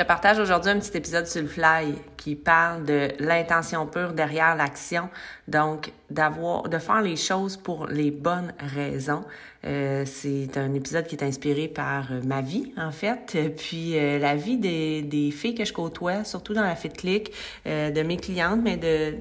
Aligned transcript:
te 0.00 0.06
partage 0.06 0.38
aujourd'hui 0.38 0.70
un 0.70 0.78
petit 0.78 0.96
épisode 0.96 1.26
sur 1.26 1.42
le 1.42 1.48
fly 1.48 1.94
qui 2.16 2.34
parle 2.34 2.86
de 2.86 3.08
l'intention 3.18 3.86
pure 3.86 4.14
derrière 4.14 4.56
l'action, 4.56 5.10
donc 5.46 5.92
d'avoir, 6.08 6.70
de 6.70 6.78
faire 6.78 7.02
les 7.02 7.16
choses 7.16 7.58
pour 7.58 7.86
les 7.86 8.10
bonnes 8.10 8.54
raisons. 8.60 9.24
Euh, 9.66 10.04
c'est 10.06 10.56
un 10.56 10.72
épisode 10.72 11.06
qui 11.06 11.16
est 11.16 11.22
inspiré 11.22 11.68
par 11.68 12.12
euh, 12.12 12.22
ma 12.24 12.40
vie 12.40 12.72
en 12.78 12.92
fait, 12.92 13.36
puis 13.58 13.98
euh, 13.98 14.18
la 14.18 14.36
vie 14.36 14.56
des, 14.56 15.30
filles 15.32 15.54
que 15.54 15.66
je 15.66 15.74
côtoie, 15.74 16.24
surtout 16.24 16.54
dans 16.54 16.62
la 16.62 16.76
Fit 16.76 16.88
Click, 16.88 17.32
de 17.66 18.02
mes 18.02 18.16
clientes, 18.16 18.60
mais 18.62 18.78
de 18.78 19.16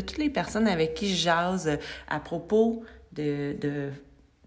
toutes 0.00 0.16
les 0.16 0.30
personnes 0.30 0.68
avec 0.68 0.94
qui 0.94 1.14
je 1.14 1.16
jase 1.16 1.78
à 2.08 2.18
propos 2.18 2.82
de 3.12 3.90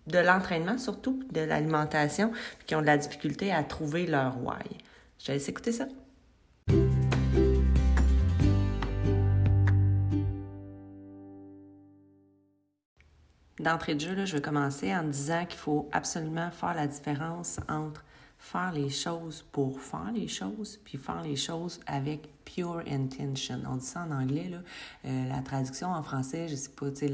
l'entraînement 0.07 0.79
surtout, 0.79 1.21
de 1.31 1.41
l'alimentation, 1.41 2.31
qui 2.65 2.73
ont 2.73 2.81
de 2.81 2.87
la 2.87 2.97
difficulté 2.97 3.51
à 3.51 3.61
trouver 3.63 4.07
leur 4.07 4.43
why. 4.43 4.57
Je 5.19 5.25
te 5.25 5.31
laisse 5.33 5.49
écouter 5.49 5.73
ça. 5.73 5.85
D'entrée 13.59 13.95
de 13.95 13.99
jeu, 13.99 14.25
je 14.25 14.37
vais 14.37 14.41
commencer 14.41 14.95
en 14.95 15.03
disant 15.03 15.45
qu'il 15.45 15.59
faut 15.59 15.89
absolument 15.91 16.49
faire 16.49 16.73
la 16.73 16.87
différence 16.87 17.59
entre 17.67 18.05
faire 18.37 18.71
les 18.71 18.89
choses 18.89 19.43
pour 19.51 19.81
faire 19.81 20.13
les 20.13 20.29
choses, 20.29 20.79
puis 20.85 20.97
faire 20.97 21.21
les 21.21 21.35
choses 21.35 21.81
avec 21.85 22.29
pure 22.45 22.81
intention. 22.89 23.61
On 23.69 23.75
dit 23.75 23.85
ça 23.85 24.07
en 24.09 24.11
anglais. 24.11 24.49
Euh, 25.03 25.27
la 25.27 25.41
traduction 25.41 25.89
en 25.89 26.01
français, 26.01 26.47
je 26.47 26.55
sais 26.55 26.69
pas, 26.69 26.89
tu 26.89 27.09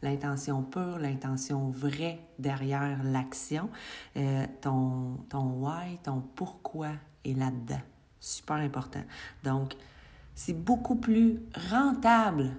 l'intention 0.00 0.62
pure, 0.62 0.98
l'intention 1.00 1.68
vraie 1.70 2.20
derrière 2.38 3.02
l'action, 3.02 3.68
euh, 4.16 4.46
ton 4.62 5.18
why, 5.32 5.98
ton 6.04 6.20
pourquoi 6.36 6.92
là-dedans. 7.34 7.80
Super 8.20 8.56
important. 8.56 9.02
Donc, 9.44 9.74
c'est 10.34 10.54
beaucoup 10.54 10.96
plus 10.96 11.40
rentable 11.70 12.52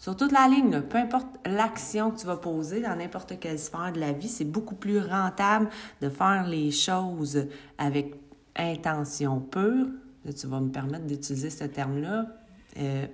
sur 0.00 0.16
toute 0.16 0.32
la 0.32 0.48
ligne, 0.48 0.80
peu 0.80 0.96
importe 0.96 1.28
l'action 1.44 2.10
que 2.10 2.20
tu 2.20 2.26
vas 2.26 2.38
poser 2.38 2.80
dans 2.80 2.96
n'importe 2.96 3.38
quelle 3.38 3.58
sphère 3.58 3.92
de 3.92 4.00
la 4.00 4.12
vie, 4.12 4.28
c'est 4.28 4.46
beaucoup 4.46 4.74
plus 4.74 4.98
rentable 4.98 5.68
de 6.00 6.08
faire 6.08 6.46
les 6.46 6.70
choses 6.70 7.46
avec 7.76 8.14
intention 8.56 9.40
pure. 9.40 9.88
tu 10.34 10.46
vas 10.46 10.60
me 10.60 10.70
permettre 10.70 11.04
d'utiliser 11.04 11.50
ce 11.50 11.64
terme-là. 11.64 12.24
Euh, 12.78 13.06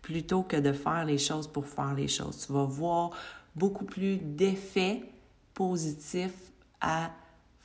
plutôt 0.00 0.42
que 0.42 0.56
de 0.56 0.72
faire 0.72 1.04
les 1.04 1.18
choses 1.18 1.48
pour 1.48 1.66
faire 1.66 1.92
les 1.92 2.08
choses. 2.08 2.46
Tu 2.46 2.52
vas 2.52 2.64
voir 2.64 3.10
beaucoup 3.54 3.84
plus 3.84 4.16
d'effets 4.16 5.02
positifs 5.52 6.52
à 6.80 7.10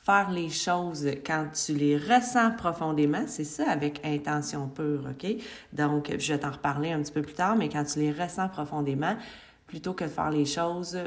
faire 0.02 0.30
les 0.30 0.50
choses 0.50 1.08
quand 1.24 1.46
tu 1.52 1.74
les 1.74 1.96
ressens 1.96 2.50
profondément, 2.52 3.24
c'est 3.26 3.44
ça 3.44 3.70
avec 3.70 4.04
intention 4.04 4.68
pure, 4.68 5.06
OK? 5.08 5.36
Donc, 5.72 6.12
je 6.18 6.32
vais 6.32 6.40
t'en 6.40 6.50
reparler 6.50 6.90
un 6.90 7.00
petit 7.02 7.12
peu 7.12 7.22
plus 7.22 7.34
tard, 7.34 7.54
mais 7.56 7.68
quand 7.68 7.84
tu 7.84 8.00
les 8.00 8.12
ressens 8.12 8.48
profondément, 8.48 9.16
plutôt 9.66 9.94
que 9.94 10.04
de 10.04 10.08
faire 10.08 10.30
les 10.30 10.44
choses 10.44 10.98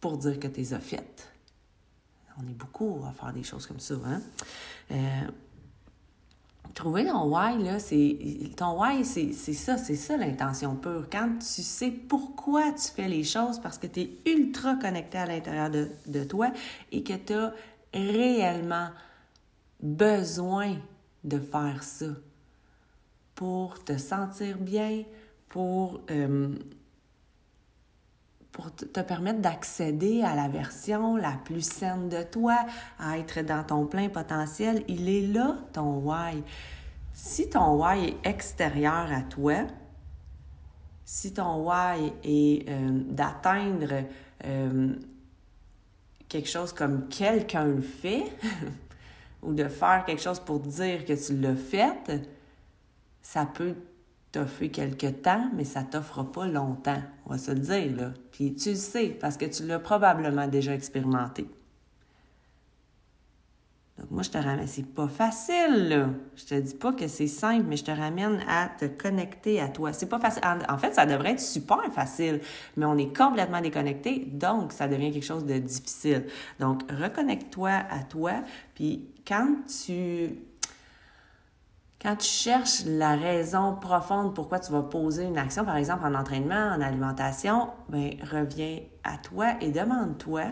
pour 0.00 0.18
dire 0.18 0.38
que 0.38 0.48
tu 0.48 0.60
les 0.60 0.74
as 0.74 0.80
faites. 0.80 1.32
On 2.38 2.48
est 2.48 2.54
beaucoup 2.54 3.02
à 3.08 3.12
faire 3.12 3.32
des 3.32 3.42
choses 3.42 3.66
comme 3.66 3.80
ça, 3.80 3.94
hein? 4.06 4.20
Euh, 4.92 5.30
trouver 6.74 7.06
ton 7.06 7.24
why, 7.24 7.62
là, 7.62 7.78
c'est. 7.78 8.16
Ton 8.56 8.80
why, 8.80 9.04
c'est 9.04 9.32
ça, 9.32 9.76
c'est 9.76 9.96
ça 9.96 10.16
l'intention 10.16 10.76
pure. 10.76 11.08
Quand 11.10 11.38
tu 11.38 11.62
sais 11.62 11.90
pourquoi 11.90 12.72
tu 12.72 12.92
fais 12.94 13.08
les 13.08 13.24
choses, 13.24 13.58
parce 13.58 13.78
que 13.78 13.86
tu 13.86 14.00
es 14.00 14.10
ultra 14.26 14.76
connecté 14.76 15.18
à 15.18 15.26
l'intérieur 15.26 15.70
de, 15.70 15.88
de, 16.06 16.24
toi 16.24 16.50
et 16.92 17.02
que 17.02 17.14
tu 17.14 17.32
as 17.34 17.52
réellement 17.92 18.88
besoin 19.80 20.76
de 21.24 21.38
faire 21.38 21.82
ça 21.82 22.06
pour 23.34 23.82
te 23.84 23.96
sentir 23.96 24.58
bien, 24.58 25.04
pour, 25.48 26.00
euh, 26.10 26.54
pour 28.52 28.74
te 28.74 29.00
permettre 29.00 29.40
d'accéder 29.40 30.22
à 30.22 30.34
la 30.34 30.48
version 30.48 31.16
la 31.16 31.32
plus 31.44 31.66
saine 31.66 32.08
de 32.08 32.22
toi, 32.22 32.58
à 32.98 33.18
être 33.18 33.40
dans 33.40 33.64
ton 33.64 33.86
plein 33.86 34.08
potentiel. 34.08 34.84
Il 34.88 35.08
est 35.08 35.26
là, 35.26 35.56
ton 35.72 36.00
why. 36.00 36.42
Si 37.14 37.48
ton 37.48 37.82
why 37.82 38.08
est 38.08 38.28
extérieur 38.28 39.10
à 39.10 39.22
toi, 39.22 39.66
si 41.04 41.32
ton 41.32 41.66
why 41.66 42.12
est 42.22 42.68
euh, 42.68 43.02
d'atteindre 43.08 44.04
euh, 44.44 44.94
quelque 46.30 46.48
chose 46.48 46.72
comme 46.72 47.08
quelqu'un 47.08 47.66
le 47.66 47.82
fait, 47.82 48.24
ou 49.42 49.52
de 49.52 49.68
faire 49.68 50.04
quelque 50.06 50.22
chose 50.22 50.40
pour 50.40 50.60
dire 50.60 51.04
que 51.04 51.12
tu 51.12 51.36
l'as 51.36 51.56
fait, 51.56 52.22
ça 53.20 53.44
peut 53.44 53.74
t'offrir 54.32 54.70
quelque 54.70 55.08
temps, 55.08 55.50
mais 55.54 55.64
ça 55.64 55.82
t'offre 55.82 56.22
pas 56.22 56.46
longtemps. 56.46 57.02
On 57.26 57.30
va 57.30 57.38
se 57.38 57.50
le 57.50 57.58
dire, 57.58 57.96
là. 57.96 58.12
Puis 58.30 58.54
tu 58.54 58.70
le 58.70 58.76
sais, 58.76 59.08
parce 59.08 59.36
que 59.36 59.44
tu 59.44 59.66
l'as 59.66 59.80
probablement 59.80 60.46
déjà 60.46 60.72
expérimenté. 60.72 61.46
Donc, 64.00 64.10
moi, 64.10 64.22
je 64.22 64.30
te 64.30 64.38
ramène. 64.38 64.66
C'est 64.66 64.86
pas 64.86 65.08
facile, 65.08 65.88
là. 65.88 66.08
Je 66.34 66.44
te 66.44 66.54
dis 66.54 66.74
pas 66.74 66.92
que 66.92 67.06
c'est 67.06 67.26
simple, 67.26 67.66
mais 67.68 67.76
je 67.76 67.84
te 67.84 67.90
ramène 67.90 68.42
à 68.48 68.68
te 68.68 68.86
connecter 68.86 69.60
à 69.60 69.68
toi. 69.68 69.92
C'est 69.92 70.08
pas 70.08 70.18
facile. 70.18 70.42
En, 70.68 70.78
fait, 70.78 70.94
ça 70.94 71.04
devrait 71.04 71.32
être 71.32 71.40
super 71.40 71.84
facile, 71.92 72.40
mais 72.76 72.86
on 72.86 72.96
est 72.96 73.14
complètement 73.14 73.60
déconnecté, 73.60 74.20
donc 74.32 74.72
ça 74.72 74.88
devient 74.88 75.12
quelque 75.12 75.24
chose 75.24 75.44
de 75.44 75.58
difficile. 75.58 76.24
Donc, 76.58 76.82
reconnecte-toi 76.90 77.70
à 77.70 78.02
toi, 78.08 78.32
puis 78.74 79.10
quand 79.26 79.56
tu 79.84 80.30
quand 82.02 82.16
tu 82.16 82.28
cherches 82.28 82.86
la 82.86 83.14
raison 83.14 83.74
profonde 83.74 84.34
pourquoi 84.34 84.58
tu 84.58 84.72
vas 84.72 84.82
poser 84.82 85.24
une 85.24 85.36
action, 85.36 85.66
par 85.66 85.76
exemple 85.76 86.06
en 86.06 86.14
entraînement, 86.14 86.70
en 86.74 86.80
alimentation, 86.80 87.68
ben 87.90 88.14
reviens 88.32 88.78
à 89.04 89.18
toi 89.18 89.56
et 89.60 89.70
demande-toi 89.70 90.44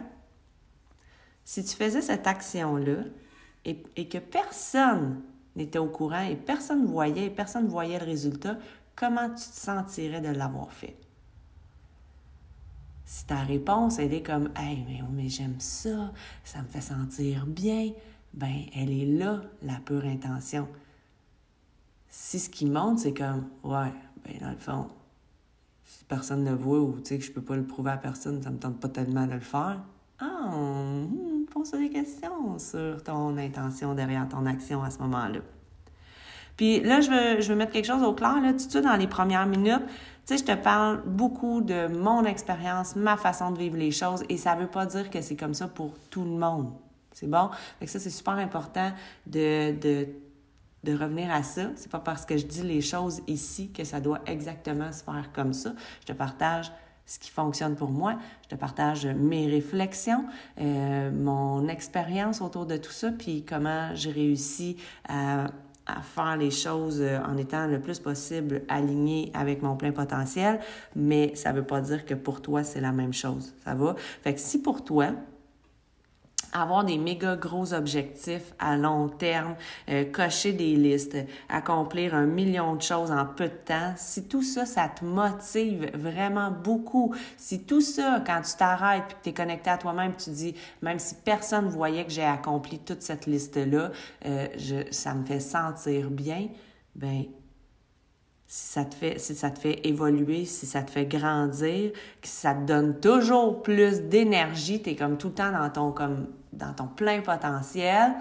si 1.44 1.64
tu 1.64 1.74
faisais 1.74 2.02
cette 2.02 2.26
action-là, 2.26 3.04
et, 3.64 4.08
que 4.08 4.18
personne 4.18 5.20
n'était 5.56 5.78
au 5.78 5.88
courant 5.88 6.22
et 6.22 6.36
personne 6.36 6.82
ne 6.82 6.86
voyait, 6.86 7.26
et 7.26 7.30
personne 7.30 7.64
ne 7.64 7.70
voyait 7.70 7.98
le 7.98 8.04
résultat, 8.04 8.56
comment 8.96 9.28
tu 9.28 9.36
te 9.36 9.56
sentirais 9.56 10.20
de 10.20 10.28
l'avoir 10.28 10.72
fait? 10.72 10.96
Si 13.04 13.26
ta 13.26 13.40
réponse, 13.40 13.98
elle 13.98 14.12
est 14.12 14.22
comme 14.22 14.50
Hey, 14.56 14.84
mais, 14.86 15.00
mais 15.10 15.28
j'aime 15.28 15.58
ça, 15.60 16.12
ça 16.44 16.60
me 16.60 16.68
fait 16.68 16.82
sentir 16.82 17.46
bien, 17.46 17.92
ben 18.34 18.64
elle 18.74 18.90
est 18.90 19.06
là, 19.06 19.42
la 19.62 19.76
pure 19.76 20.04
intention. 20.04 20.68
Si 22.08 22.38
ce 22.38 22.50
qui 22.50 22.66
monte, 22.66 22.98
c'est 22.98 23.14
comme 23.14 23.48
Ouais, 23.64 23.92
ben 24.24 24.38
dans 24.40 24.50
le 24.50 24.58
fond, 24.58 24.88
si 25.84 26.04
personne 26.04 26.44
ne 26.44 26.52
voit 26.52 26.80
ou 26.80 27.00
tu 27.00 27.06
sais 27.06 27.18
que 27.18 27.24
je 27.24 27.32
peux 27.32 27.40
pas 27.40 27.56
le 27.56 27.64
prouver 27.64 27.92
à 27.92 27.96
personne, 27.96 28.42
ça 28.42 28.50
me 28.50 28.58
tente 28.58 28.78
pas 28.78 28.88
tellement 28.88 29.26
de 29.26 29.32
le 29.32 29.40
faire. 29.40 29.80
Ah, 30.18 30.50
hmm, 30.54 31.37
pose 31.58 31.70
des 31.72 31.90
questions 31.90 32.58
sur 32.58 33.02
ton 33.02 33.36
intention 33.36 33.94
derrière 33.94 34.28
ton 34.28 34.46
action 34.46 34.82
à 34.82 34.90
ce 34.90 34.98
moment-là. 34.98 35.40
Puis 36.56 36.80
là, 36.80 37.00
je 37.00 37.10
veux, 37.10 37.40
je 37.40 37.48
veux 37.48 37.56
mettre 37.56 37.72
quelque 37.72 37.86
chose 37.86 38.02
au 38.02 38.12
clair, 38.12 38.40
là, 38.40 38.52
tout 38.52 38.80
dans 38.80 38.96
les 38.96 39.06
premières 39.06 39.46
minutes. 39.46 39.86
Tu 40.26 40.36
sais, 40.36 40.38
je 40.38 40.44
te 40.44 40.54
parle 40.54 41.02
beaucoup 41.06 41.60
de 41.60 41.86
mon 41.86 42.24
expérience, 42.24 42.96
ma 42.96 43.16
façon 43.16 43.52
de 43.52 43.58
vivre 43.58 43.76
les 43.76 43.92
choses, 43.92 44.24
et 44.28 44.36
ça 44.36 44.54
veut 44.54 44.66
pas 44.66 44.86
dire 44.86 45.10
que 45.10 45.20
c'est 45.20 45.36
comme 45.36 45.54
ça 45.54 45.68
pour 45.68 45.94
tout 46.10 46.24
le 46.24 46.30
monde. 46.30 46.72
C'est 47.12 47.28
bon? 47.28 47.50
Fait 47.78 47.86
que 47.86 47.90
ça, 47.90 47.98
c'est 47.98 48.10
super 48.10 48.34
important 48.34 48.92
de, 49.26 49.72
de, 49.78 50.08
de 50.84 50.92
revenir 50.92 51.32
à 51.32 51.42
ça. 51.42 51.70
C'est 51.76 51.90
pas 51.90 52.00
parce 52.00 52.24
que 52.24 52.36
je 52.36 52.46
dis 52.46 52.62
les 52.62 52.80
choses 52.80 53.22
ici 53.26 53.72
que 53.72 53.84
ça 53.84 54.00
doit 54.00 54.20
exactement 54.26 54.92
se 54.92 55.02
faire 55.02 55.30
comme 55.32 55.52
ça. 55.52 55.72
Je 56.00 56.06
te 56.06 56.12
partage 56.12 56.70
ce 57.08 57.18
qui 57.18 57.30
fonctionne 57.30 57.74
pour 57.74 57.90
moi. 57.90 58.16
Je 58.44 58.48
te 58.50 58.54
partage 58.54 59.06
mes 59.06 59.48
réflexions, 59.48 60.26
euh, 60.60 61.10
mon 61.10 61.66
expérience 61.66 62.40
autour 62.42 62.66
de 62.66 62.76
tout 62.76 62.92
ça, 62.92 63.10
puis 63.10 63.44
comment 63.48 63.94
j'ai 63.94 64.12
réussi 64.12 64.76
à, 65.08 65.46
faire 66.02 66.36
les 66.36 66.50
choses 66.50 67.00
euh, 67.00 67.18
en 67.26 67.38
étant 67.38 67.66
le 67.66 67.80
plus 67.80 67.98
possible 67.98 68.60
aligné 68.68 69.32
avec 69.32 69.62
mon 69.62 69.74
plein 69.74 69.90
potentiel. 69.90 70.60
Mais 70.94 71.34
ça 71.34 71.50
veut 71.52 71.64
pas 71.64 71.80
dire 71.80 72.04
que 72.04 72.12
pour 72.12 72.42
toi, 72.42 72.62
c'est 72.62 72.82
la 72.82 72.92
même 72.92 73.14
chose. 73.14 73.54
Ça 73.64 73.74
va? 73.74 73.96
Fait 74.22 74.34
que 74.34 74.40
si 74.40 74.60
pour 74.60 74.84
toi, 74.84 75.12
avoir 76.52 76.84
des 76.84 76.98
méga 76.98 77.36
gros 77.36 77.74
objectifs 77.74 78.54
à 78.58 78.76
long 78.76 79.08
terme, 79.08 79.54
euh, 79.88 80.04
cocher 80.04 80.52
des 80.52 80.76
listes, 80.76 81.16
accomplir 81.48 82.14
un 82.14 82.26
million 82.26 82.74
de 82.74 82.82
choses 82.82 83.10
en 83.10 83.26
peu 83.26 83.44
de 83.44 83.54
temps, 83.64 83.94
si 83.96 84.28
tout 84.28 84.42
ça, 84.42 84.66
ça 84.66 84.88
te 84.88 85.04
motive 85.04 85.90
vraiment 85.94 86.50
beaucoup, 86.50 87.14
si 87.36 87.64
tout 87.64 87.80
ça, 87.80 88.22
quand 88.26 88.42
tu 88.42 88.56
t'arrêtes 88.56 89.04
puis 89.06 89.16
que 89.16 89.22
tu 89.24 89.28
es 89.30 89.34
connecté 89.34 89.70
à 89.70 89.78
toi-même, 89.78 90.14
tu 90.16 90.30
dis, 90.30 90.54
même 90.82 90.98
si 90.98 91.14
personne 91.16 91.68
voyait 91.68 92.04
que 92.04 92.12
j'ai 92.12 92.24
accompli 92.24 92.78
toute 92.78 93.02
cette 93.02 93.26
liste-là, 93.26 93.90
euh, 94.26 94.48
je, 94.56 94.90
ça 94.90 95.14
me 95.14 95.24
fait 95.24 95.40
sentir 95.40 96.10
bien, 96.10 96.48
ben 96.94 97.24
si 98.50 98.66
ça 98.72 98.84
te 98.84 98.94
fait 98.94 99.18
si 99.18 99.34
ça 99.34 99.50
te 99.50 99.58
fait 99.58 99.86
évoluer, 99.86 100.46
si 100.46 100.66
ça 100.66 100.82
te 100.82 100.90
fait 100.90 101.06
grandir, 101.06 101.92
que 101.92 102.28
ça 102.28 102.54
te 102.54 102.64
donne 102.64 102.98
toujours 102.98 103.62
plus 103.62 104.00
d'énergie, 104.00 104.82
tu 104.82 104.90
es 104.90 104.96
comme 104.96 105.18
tout 105.18 105.28
le 105.28 105.34
temps 105.34 105.52
dans 105.52 105.70
ton 105.70 105.92
comme 105.92 106.28
dans 106.52 106.72
ton 106.72 106.86
plein 106.86 107.20
potentiel, 107.20 108.14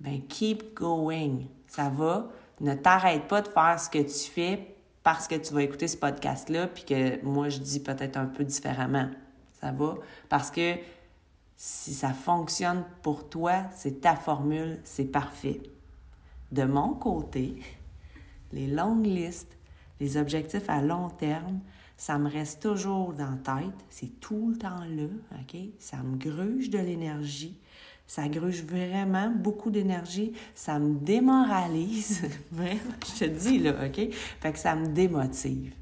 ben 0.00 0.20
keep 0.28 0.74
going. 0.74 1.44
Ça 1.68 1.88
va. 1.88 2.26
Ne 2.60 2.74
t'arrête 2.74 3.28
pas 3.28 3.40
de 3.40 3.48
faire 3.48 3.80
ce 3.80 3.88
que 3.88 3.98
tu 3.98 4.30
fais 4.30 4.74
parce 5.02 5.26
que 5.26 5.34
tu 5.34 5.52
vas 5.54 5.62
écouter 5.62 5.88
ce 5.88 5.96
podcast-là, 5.96 6.68
puis 6.68 6.84
que 6.84 7.24
moi, 7.24 7.48
je 7.48 7.58
dis 7.58 7.80
peut-être 7.80 8.16
un 8.16 8.26
peu 8.26 8.44
différemment. 8.44 9.08
Ça 9.60 9.72
va? 9.72 9.94
Parce 10.28 10.50
que 10.50 10.74
si 11.56 11.94
ça 11.94 12.12
fonctionne 12.12 12.84
pour 13.02 13.28
toi, 13.28 13.64
c'est 13.74 14.00
ta 14.00 14.16
formule, 14.16 14.80
c'est 14.84 15.04
parfait. 15.04 15.60
De 16.50 16.64
mon 16.64 16.94
côté, 16.94 17.56
les 18.52 18.66
longues 18.66 19.06
listes, 19.06 19.56
les 20.00 20.16
objectifs 20.16 20.68
à 20.68 20.82
long 20.82 21.08
terme, 21.08 21.60
ça 21.96 22.18
me 22.18 22.28
reste 22.28 22.62
toujours 22.62 23.12
dans 23.12 23.30
la 23.30 23.60
tête, 23.60 23.74
c'est 23.88 24.20
tout 24.20 24.50
le 24.50 24.58
temps 24.58 24.84
là, 24.84 25.06
OK? 25.40 25.56
Ça 25.78 25.98
me 25.98 26.16
gruge 26.16 26.70
de 26.70 26.78
l'énergie, 26.78 27.56
ça 28.06 28.28
gruge 28.28 28.64
vraiment 28.64 29.30
beaucoup 29.30 29.70
d'énergie, 29.70 30.32
ça 30.54 30.78
me 30.78 30.98
démoralise, 30.98 32.22
vraiment, 32.50 32.80
je 33.14 33.24
te 33.24 33.30
dis 33.30 33.58
là, 33.58 33.86
OK? 33.86 34.12
Fait 34.40 34.52
que 34.52 34.58
ça 34.58 34.74
me 34.74 34.88
démotive. 34.88 35.72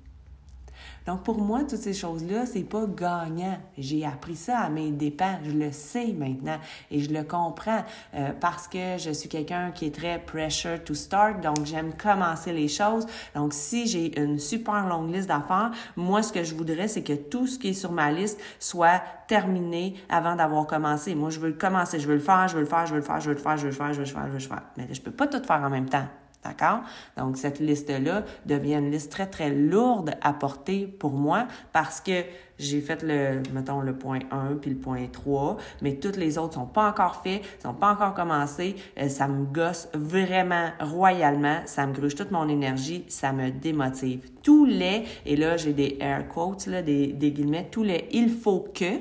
Donc, 1.07 1.23
pour 1.23 1.39
moi, 1.39 1.61
toutes 1.61 1.79
ces 1.79 1.95
choses-là, 1.95 2.47
c'est 2.47 2.63
pas 2.63 2.87
gagnant. 2.87 3.59
J'ai 3.79 4.05
appris 4.05 4.37
ça 4.37 4.59
à 4.59 4.69
mes 4.69 4.91
dépens. 4.91 5.39
Je 5.45 5.51
le 5.51 5.73
sais 5.73 6.13
maintenant 6.13 6.59
et 6.91 7.01
je 7.01 7.13
le 7.13 7.23
comprends 7.23 7.85
euh, 8.15 8.31
parce 8.39 8.69
que 8.69 8.99
je 8.99 9.11
suis 9.11 9.29
quelqu'un 9.29 9.71
qui 9.71 9.87
est 9.87 9.95
très 9.95 10.19
pressure 10.19 10.83
to 10.85 10.95
start. 10.95 11.41
Donc, 11.41 11.65
j'aime 11.65 11.93
commencer 11.95 12.53
les 12.53 12.69
choses. 12.69 13.07
Donc, 13.35 13.53
si 13.53 13.87
j'ai 13.87 14.21
une 14.21 14.39
super 14.39 14.87
longue 14.87 15.13
liste 15.13 15.29
d'affaires, 15.29 15.71
moi, 15.97 16.23
ce 16.23 16.33
que 16.33 16.45
je 16.45 16.55
voudrais, 16.55 16.89
c'est 16.89 17.03
que 17.03 17.15
tout 17.15 17.47
ce 17.47 17.59
qui 17.59 17.69
est 17.69 17.75
sur 17.75 17.93
ma 17.93 18.13
liste 18.13 18.39
soit 18.59 19.03
terminé 19.27 19.95
avant 20.09 20.37
d'avoir 20.37 20.67
commencé. 20.67 21.15
Moi, 21.15 21.31
je 21.31 21.41
veux 21.41 21.49
le 21.49 21.55
commencer, 21.55 22.01
je 22.01 22.07
veux 22.07 22.15
le 22.15 22.21
faire, 22.21 22.49
je 22.49 22.55
veux 22.55 22.61
le 22.61 22.67
faire, 22.67 22.87
je 22.87 22.95
veux 22.95 23.01
le 23.01 23.05
faire, 23.05 23.21
je 23.21 23.29
veux 23.29 23.35
le 23.35 23.41
faire, 23.41 23.57
je 23.57 23.63
veux 23.63 23.71
le 23.71 23.75
faire, 23.75 23.93
je 23.93 23.99
veux 23.99 24.05
le 24.05 24.11
faire, 24.11 24.27
je 24.27 24.33
veux 24.33 24.39
le 24.39 24.41
faire. 24.41 24.63
Mais 24.77 24.89
je 24.93 25.01
peux 25.01 25.13
pas 25.13 25.27
tout 25.27 25.43
faire 25.43 25.63
en 25.63 25.71
même 25.71 25.89
temps. 25.89 26.07
D'accord? 26.43 26.81
Donc, 27.19 27.37
cette 27.37 27.61
liste-là 27.61 28.25
devient 28.47 28.77
une 28.77 28.91
liste 28.91 29.13
très, 29.13 29.27
très 29.27 29.51
lourde 29.51 30.13
à 30.23 30.33
porter 30.33 30.87
pour 30.87 31.13
moi 31.13 31.47
parce 31.75 32.01
que 32.01 32.23
j'ai 32.59 32.81
fait 32.81 33.03
le, 33.03 33.43
mettons, 33.53 33.81
le 33.81 33.95
point 33.95 34.21
1 34.31 34.57
puis 34.57 34.71
le 34.71 34.77
point 34.77 35.07
3, 35.07 35.59
mais 35.83 35.97
toutes 35.97 36.17
les 36.17 36.39
autres 36.39 36.55
sont 36.55 36.67
pas 36.67 36.89
encore 36.89 37.23
faits, 37.23 37.43
sont 37.63 37.75
pas 37.75 37.93
encore 37.93 38.15
commencés. 38.15 38.77
Euh, 38.99 39.09
ça 39.09 39.29
me 39.29 39.45
gosse 39.45 39.89
vraiment 39.93 40.71
royalement. 40.81 41.61
Ça 41.67 41.87
me 41.87 41.93
gruge 41.93 42.15
toute 42.15 42.31
mon 42.31 42.49
énergie. 42.49 43.05
Ça 43.09 43.33
me 43.33 43.51
démotive. 43.51 44.31
Tous 44.43 44.65
les, 44.65 45.05
et 45.27 45.37
là, 45.37 45.59
j'ai 45.59 45.75
des 45.75 45.99
air 46.01 46.27
quotes, 46.29 46.67
là, 46.67 46.81
des, 46.81 47.09
des 47.09 47.33
guillemets, 47.33 47.69
tous 47.71 47.83
les 47.83 48.09
il 48.13 48.31
faut 48.31 48.67
que, 48.75 48.97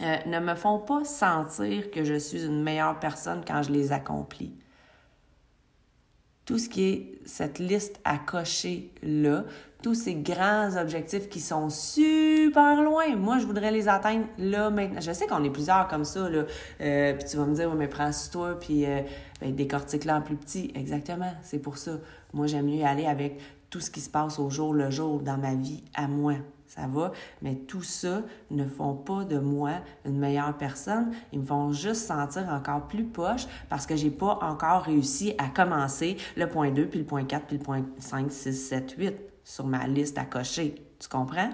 euh, 0.00 0.16
ne 0.26 0.38
me 0.38 0.54
font 0.54 0.78
pas 0.78 1.04
sentir 1.04 1.90
que 1.90 2.04
je 2.04 2.14
suis 2.14 2.46
une 2.46 2.62
meilleure 2.62 2.98
personne 2.98 3.42
quand 3.46 3.62
je 3.62 3.72
les 3.72 3.90
accomplis 3.92 4.54
tout 6.48 6.56
ce 6.56 6.70
qui 6.70 6.88
est 6.88 7.12
cette 7.26 7.58
liste 7.58 8.00
à 8.06 8.16
cocher 8.16 8.90
là, 9.02 9.44
tous 9.82 9.92
ces 9.92 10.14
grands 10.14 10.78
objectifs 10.78 11.28
qui 11.28 11.40
sont 11.40 11.68
super 11.68 12.82
loin. 12.82 13.16
Moi, 13.16 13.38
je 13.38 13.44
voudrais 13.44 13.70
les 13.70 13.86
atteindre 13.86 14.24
là 14.38 14.70
maintenant. 14.70 14.98
Je 14.98 15.12
sais 15.12 15.26
qu'on 15.26 15.44
est 15.44 15.50
plusieurs 15.50 15.88
comme 15.88 16.06
ça, 16.06 16.26
là. 16.30 16.44
Euh, 16.80 17.12
puis 17.12 17.28
tu 17.28 17.36
vas 17.36 17.44
me 17.44 17.54
dire, 17.54 17.74
mais 17.74 17.86
prends 17.86 18.12
sur 18.12 18.30
toi, 18.30 18.58
puis 18.58 18.86
euh, 18.86 19.02
ben, 19.42 19.54
décortique-le 19.54 20.10
en 20.10 20.22
plus 20.22 20.36
petit. 20.36 20.72
Exactement, 20.74 21.30
c'est 21.42 21.58
pour 21.58 21.76
ça. 21.76 21.98
Moi, 22.32 22.46
j'aime 22.46 22.64
mieux 22.64 22.82
aller 22.82 23.04
avec 23.04 23.38
tout 23.68 23.80
ce 23.80 23.90
qui 23.90 24.00
se 24.00 24.08
passe 24.08 24.38
au 24.38 24.48
jour 24.48 24.72
le 24.72 24.90
jour 24.90 25.20
dans 25.20 25.36
ma 25.36 25.54
vie 25.54 25.84
à 25.94 26.08
moi 26.08 26.36
ça 26.68 26.86
va, 26.86 27.12
mais 27.42 27.54
tout 27.54 27.82
ça 27.82 28.22
ne 28.50 28.66
font 28.66 28.94
pas 28.94 29.24
de 29.24 29.38
moi 29.38 29.72
une 30.04 30.18
meilleure 30.18 30.56
personne. 30.56 31.12
Ils 31.32 31.40
me 31.40 31.44
font 31.44 31.72
juste 31.72 32.06
sentir 32.06 32.48
encore 32.50 32.86
plus 32.86 33.04
poche 33.04 33.46
parce 33.68 33.86
que 33.86 33.96
j'ai 33.96 34.10
pas 34.10 34.38
encore 34.42 34.82
réussi 34.82 35.34
à 35.38 35.48
commencer 35.48 36.18
le 36.36 36.46
point 36.46 36.70
2, 36.70 36.86
puis 36.86 37.00
le 37.00 37.06
point 37.06 37.24
4, 37.24 37.46
puis 37.46 37.56
le 37.56 37.62
point 37.62 37.82
5, 37.98 38.30
6, 38.30 38.52
7, 38.52 38.94
8 38.98 39.14
sur 39.42 39.66
ma 39.66 39.86
liste 39.86 40.18
à 40.18 40.24
cocher. 40.24 40.74
Tu 40.98 41.08
comprends? 41.08 41.50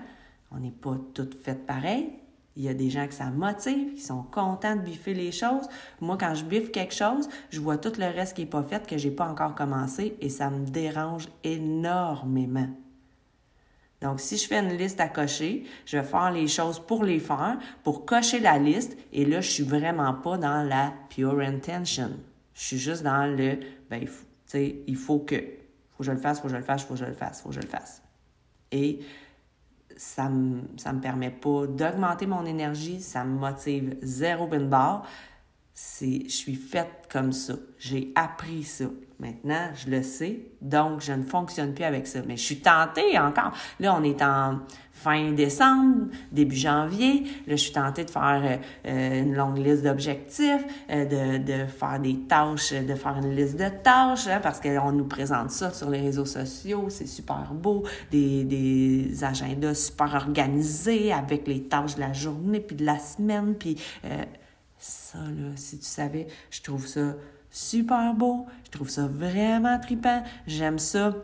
On 0.50 0.58
n'est 0.58 0.70
pas 0.72 0.96
toutes 1.14 1.40
faites 1.42 1.64
pareil. 1.64 2.12
Il 2.56 2.62
y 2.62 2.68
a 2.68 2.74
des 2.74 2.90
gens 2.90 3.06
que 3.06 3.14
ça 3.14 3.30
motive, 3.30 3.94
qui 3.94 4.00
sont 4.00 4.22
contents 4.22 4.76
de 4.76 4.80
biffer 4.80 5.14
les 5.14 5.32
choses. 5.32 5.68
Moi, 6.00 6.16
quand 6.18 6.34
je 6.34 6.44
biffe 6.44 6.70
quelque 6.70 6.94
chose, 6.94 7.28
je 7.50 7.60
vois 7.60 7.78
tout 7.78 7.92
le 7.98 8.06
reste 8.06 8.34
qui 8.34 8.42
n'est 8.42 8.50
pas 8.50 8.62
fait, 8.62 8.86
que 8.86 8.96
j'ai 8.96 9.10
pas 9.10 9.28
encore 9.28 9.54
commencé, 9.54 10.16
et 10.20 10.28
ça 10.28 10.50
me 10.50 10.64
dérange 10.64 11.28
énormément. 11.42 12.68
Donc, 14.04 14.20
si 14.20 14.36
je 14.36 14.46
fais 14.46 14.58
une 14.58 14.76
liste 14.76 15.00
à 15.00 15.08
cocher, 15.08 15.64
je 15.86 15.96
vais 15.96 16.04
faire 16.04 16.30
les 16.30 16.46
choses 16.46 16.78
pour 16.78 17.04
les 17.04 17.18
faire, 17.18 17.56
pour 17.82 18.04
cocher 18.04 18.38
la 18.38 18.58
liste. 18.58 18.98
Et 19.14 19.24
là, 19.24 19.40
je 19.40 19.48
suis 19.48 19.62
vraiment 19.62 20.12
pas 20.12 20.36
dans 20.36 20.62
la 20.62 20.92
pure 21.08 21.40
intention. 21.40 22.10
Je 22.52 22.62
suis 22.62 22.78
juste 22.78 23.02
dans 23.02 23.24
le, 23.24 23.58
ben, 23.88 24.04
tu 24.04 24.10
sais, 24.44 24.76
il 24.86 24.96
faut 24.96 25.20
que, 25.20 25.36
faut 25.36 26.00
que 26.00 26.04
je 26.04 26.12
le 26.12 26.18
fasse, 26.18 26.38
faut 26.38 26.48
que 26.48 26.52
je 26.52 26.58
le 26.58 26.62
fasse, 26.62 26.84
faut 26.84 26.92
que 26.92 27.00
je 27.00 27.06
le 27.06 27.14
fasse, 27.14 27.40
faut 27.40 27.48
que 27.48 27.54
je 27.54 27.60
le 27.62 27.66
fasse. 27.66 28.02
Et 28.72 29.00
ça 29.96 30.28
me, 30.28 30.60
ça 30.76 30.92
me 30.92 31.00
permet 31.00 31.30
pas 31.30 31.66
d'augmenter 31.66 32.26
mon 32.26 32.44
énergie, 32.44 33.00
ça 33.00 33.24
me 33.24 33.38
motive 33.38 33.96
zéro 34.02 34.46
bin 34.46 34.66
bar. 34.66 35.08
C'est, 35.76 36.22
je 36.26 36.32
suis 36.32 36.54
faite 36.54 37.08
comme 37.10 37.32
ça. 37.32 37.54
J'ai 37.78 38.12
appris 38.14 38.62
ça. 38.62 38.84
Maintenant, 39.18 39.70
je 39.74 39.90
le 39.90 40.02
sais, 40.02 40.40
donc 40.60 41.00
je 41.00 41.12
ne 41.12 41.22
fonctionne 41.22 41.74
plus 41.74 41.84
avec 41.84 42.06
ça. 42.06 42.20
Mais 42.26 42.36
je 42.36 42.42
suis 42.42 42.60
tentée 42.60 43.18
encore. 43.18 43.52
Là, 43.80 43.96
on 43.98 44.04
est 44.04 44.22
en 44.22 44.60
fin 44.92 45.32
décembre, 45.32 46.06
début 46.30 46.54
janvier. 46.56 47.24
Là, 47.46 47.56
je 47.56 47.62
suis 47.62 47.72
tentée 47.72 48.04
de 48.04 48.10
faire 48.10 48.60
euh, 48.86 49.22
une 49.22 49.34
longue 49.34 49.58
liste 49.58 49.82
d'objectifs, 49.82 50.64
euh, 50.90 51.04
de, 51.04 51.38
de, 51.38 51.66
faire 51.66 51.98
des 51.98 52.20
tâches, 52.20 52.72
de 52.72 52.94
faire 52.94 53.16
une 53.16 53.34
liste 53.34 53.56
de 53.56 53.68
tâches, 53.82 54.28
hein, 54.28 54.40
parce 54.42 54.60
qu'on 54.60 54.92
nous 54.92 55.06
présente 55.06 55.50
ça 55.50 55.72
sur 55.72 55.90
les 55.90 56.00
réseaux 56.00 56.26
sociaux. 56.26 56.86
C'est 56.88 57.08
super 57.08 57.52
beau. 57.52 57.82
Des, 58.12 58.44
des 58.44 59.24
agendas 59.24 59.74
super 59.74 60.14
organisés 60.14 61.12
avec 61.12 61.48
les 61.48 61.64
tâches 61.64 61.96
de 61.96 62.00
la 62.00 62.12
journée, 62.12 62.60
puis 62.60 62.76
de 62.76 62.84
la 62.84 62.98
semaine. 62.98 63.54
Puis 63.54 63.76
euh, 64.04 64.24
ça, 64.84 65.18
là, 65.18 65.52
si 65.56 65.78
tu 65.78 65.86
savais, 65.86 66.26
je 66.50 66.60
trouve 66.60 66.86
ça 66.86 67.14
super 67.50 68.12
beau. 68.14 68.46
Je 68.66 68.70
trouve 68.70 68.90
ça 68.90 69.06
vraiment 69.06 69.78
trippant. 69.78 70.22
J'aime 70.46 70.78
ça 70.78 71.14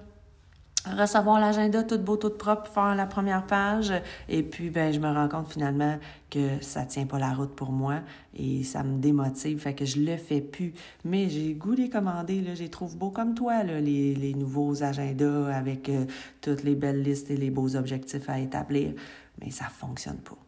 recevoir 0.86 1.38
l'agenda 1.38 1.82
tout 1.82 1.98
beau, 1.98 2.16
tout 2.16 2.30
propre, 2.30 2.70
faire 2.70 2.94
la 2.94 3.04
première 3.04 3.46
page. 3.46 3.92
Et 4.30 4.42
puis, 4.42 4.70
ben, 4.70 4.94
je 4.94 4.98
me 4.98 5.12
rends 5.12 5.28
compte 5.28 5.52
finalement 5.52 5.98
que 6.30 6.62
ça 6.62 6.86
tient 6.86 7.04
pas 7.04 7.18
la 7.18 7.34
route 7.34 7.54
pour 7.54 7.70
moi 7.70 7.96
et 8.34 8.64
ça 8.64 8.82
me 8.82 8.98
démotive. 8.98 9.58
Fait 9.58 9.74
que 9.74 9.84
je 9.84 10.00
le 10.00 10.16
fais 10.16 10.40
plus. 10.40 10.72
Mais 11.04 11.28
j'ai 11.28 11.52
goût 11.52 11.72
les 11.72 11.90
commander, 11.90 12.40
là. 12.40 12.54
Je 12.54 12.64
trouve 12.64 12.96
beaux 12.96 13.10
comme 13.10 13.34
toi, 13.34 13.62
là, 13.62 13.78
les, 13.78 14.14
les 14.14 14.32
nouveaux 14.32 14.82
agendas 14.82 15.54
avec 15.54 15.90
euh, 15.90 16.06
toutes 16.40 16.62
les 16.62 16.74
belles 16.74 17.02
listes 17.02 17.30
et 17.30 17.36
les 17.36 17.50
beaux 17.50 17.76
objectifs 17.76 18.30
à 18.30 18.38
établir. 18.38 18.94
Mais 19.38 19.50
ça 19.50 19.66
fonctionne 19.66 20.18
pas. 20.18 20.38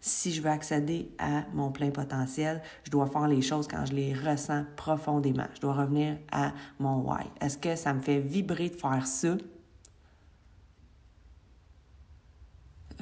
Si 0.00 0.32
je 0.32 0.42
veux 0.42 0.50
accéder 0.50 1.10
à 1.18 1.44
mon 1.52 1.70
plein 1.70 1.90
potentiel, 1.90 2.62
je 2.84 2.90
dois 2.90 3.06
faire 3.06 3.26
les 3.26 3.42
choses 3.42 3.66
quand 3.68 3.84
je 3.86 3.92
les 3.92 4.14
ressens 4.14 4.64
profondément. 4.76 5.46
Je 5.54 5.60
dois 5.60 5.74
revenir 5.74 6.18
à 6.30 6.52
mon 6.78 6.98
why. 7.00 7.24
Est-ce 7.40 7.58
que 7.58 7.76
ça 7.76 7.92
me 7.94 8.00
fait 8.00 8.20
vibrer 8.20 8.70
de 8.70 8.76
faire 8.76 9.06
ça? 9.06 9.36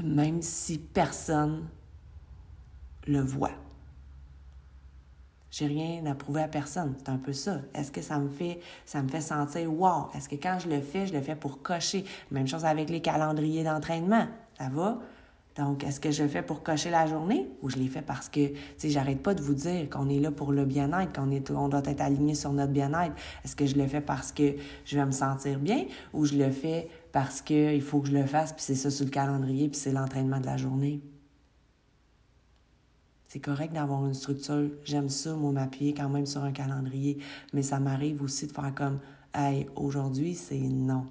Même 0.03 0.43
si 0.43 0.79
personne 0.79 1.69
le 3.07 3.21
voit. 3.21 3.51
J'ai 5.51 5.67
rien 5.67 6.07
à 6.07 6.15
prouver 6.15 6.43
à 6.43 6.49
personne. 6.49 6.95
C'est 6.99 7.09
un 7.09 7.17
peu 7.17 7.33
ça. 7.33 7.61
Est-ce 7.75 7.91
que 7.91 8.03
ça 8.03 8.19
me 8.19 8.29
fait 8.29 8.61
ça 8.85 9.03
me 9.03 9.09
fait 9.09 9.21
sentir 9.21 9.73
wow? 9.73 10.09
Est-ce 10.15 10.29
que 10.29 10.37
quand 10.37 10.59
je 10.61 10.69
le 10.69 10.81
fais, 10.81 11.07
je 11.07 11.13
le 11.13 11.21
fais 11.21 11.35
pour 11.35 11.63
cocher? 11.63 12.05
Même 12.31 12.47
chose 12.47 12.65
avec 12.65 12.91
les 12.91 13.01
calendriers 13.03 13.65
d'entraînement. 13.65 14.29
Ça 14.57 14.69
va? 14.69 15.01
Donc, 15.59 15.83
est-ce 15.83 15.99
que 15.99 16.13
je 16.13 16.23
le 16.23 16.29
fais 16.29 16.43
pour 16.43 16.63
cocher 16.63 16.89
la 16.89 17.07
journée 17.07 17.51
ou 17.63 17.69
je 17.69 17.77
l'ai 17.77 17.89
fait 17.89 18.01
parce 18.01 18.29
que, 18.29 18.53
tu 18.79 18.89
j'arrête 18.89 19.21
pas 19.21 19.35
de 19.35 19.43
vous 19.43 19.55
dire 19.55 19.91
qu'on 19.91 20.09
est 20.09 20.21
là 20.21 20.31
pour 20.31 20.53
le 20.53 20.65
bien-être, 20.65 21.13
qu'on 21.13 21.57
on 21.57 21.69
doit 21.69 21.83
être 21.85 22.01
aligné 22.01 22.37
sur 22.37 22.53
notre 22.53 22.73
bien-être. 22.73 23.17
Est-ce 23.45 23.57
que 23.57 23.67
je 23.67 23.75
le 23.75 23.89
fais 23.89 24.01
parce 24.01 24.31
que 24.31 24.55
je 24.85 24.97
vais 24.97 25.05
me 25.05 25.11
sentir 25.11 25.59
bien 25.59 25.87
ou 26.15 26.25
je 26.25 26.37
le 26.37 26.53
fais 26.53 26.89
parce 27.11 27.43
qu'il 27.43 27.83
faut 27.83 27.99
que 28.01 28.07
je 28.07 28.17
le 28.17 28.25
fasse, 28.25 28.53
puis 28.53 28.63
c'est 28.63 28.77
ça 28.77 28.89
sur 28.89 29.05
le 29.05 29.11
calendrier, 29.11 29.69
puis 29.69 29.81
c'est 29.81 29.91
l'entraînement 29.91 30.39
de 30.39 30.47
la 30.47 30.57
journée? 30.57 31.03
C'est 33.27 33.41
correct 33.41 33.75
d'avoir 33.75 34.07
une 34.07 34.15
structure. 34.15 34.71
J'aime 34.85 35.09
ça, 35.09 35.35
moi, 35.35 35.51
m'appuyer 35.51 35.93
quand 35.93 36.09
même 36.09 36.25
sur 36.25 36.45
un 36.45 36.53
calendrier. 36.53 37.19
Mais 37.53 37.63
ça 37.63 37.81
m'arrive 37.81 38.23
aussi 38.23 38.47
de 38.47 38.53
faire 38.53 38.73
comme, 38.75 39.01
hey, 39.35 39.67
aujourd'hui, 39.75 40.35
c'est 40.35 40.57
non 40.57 41.05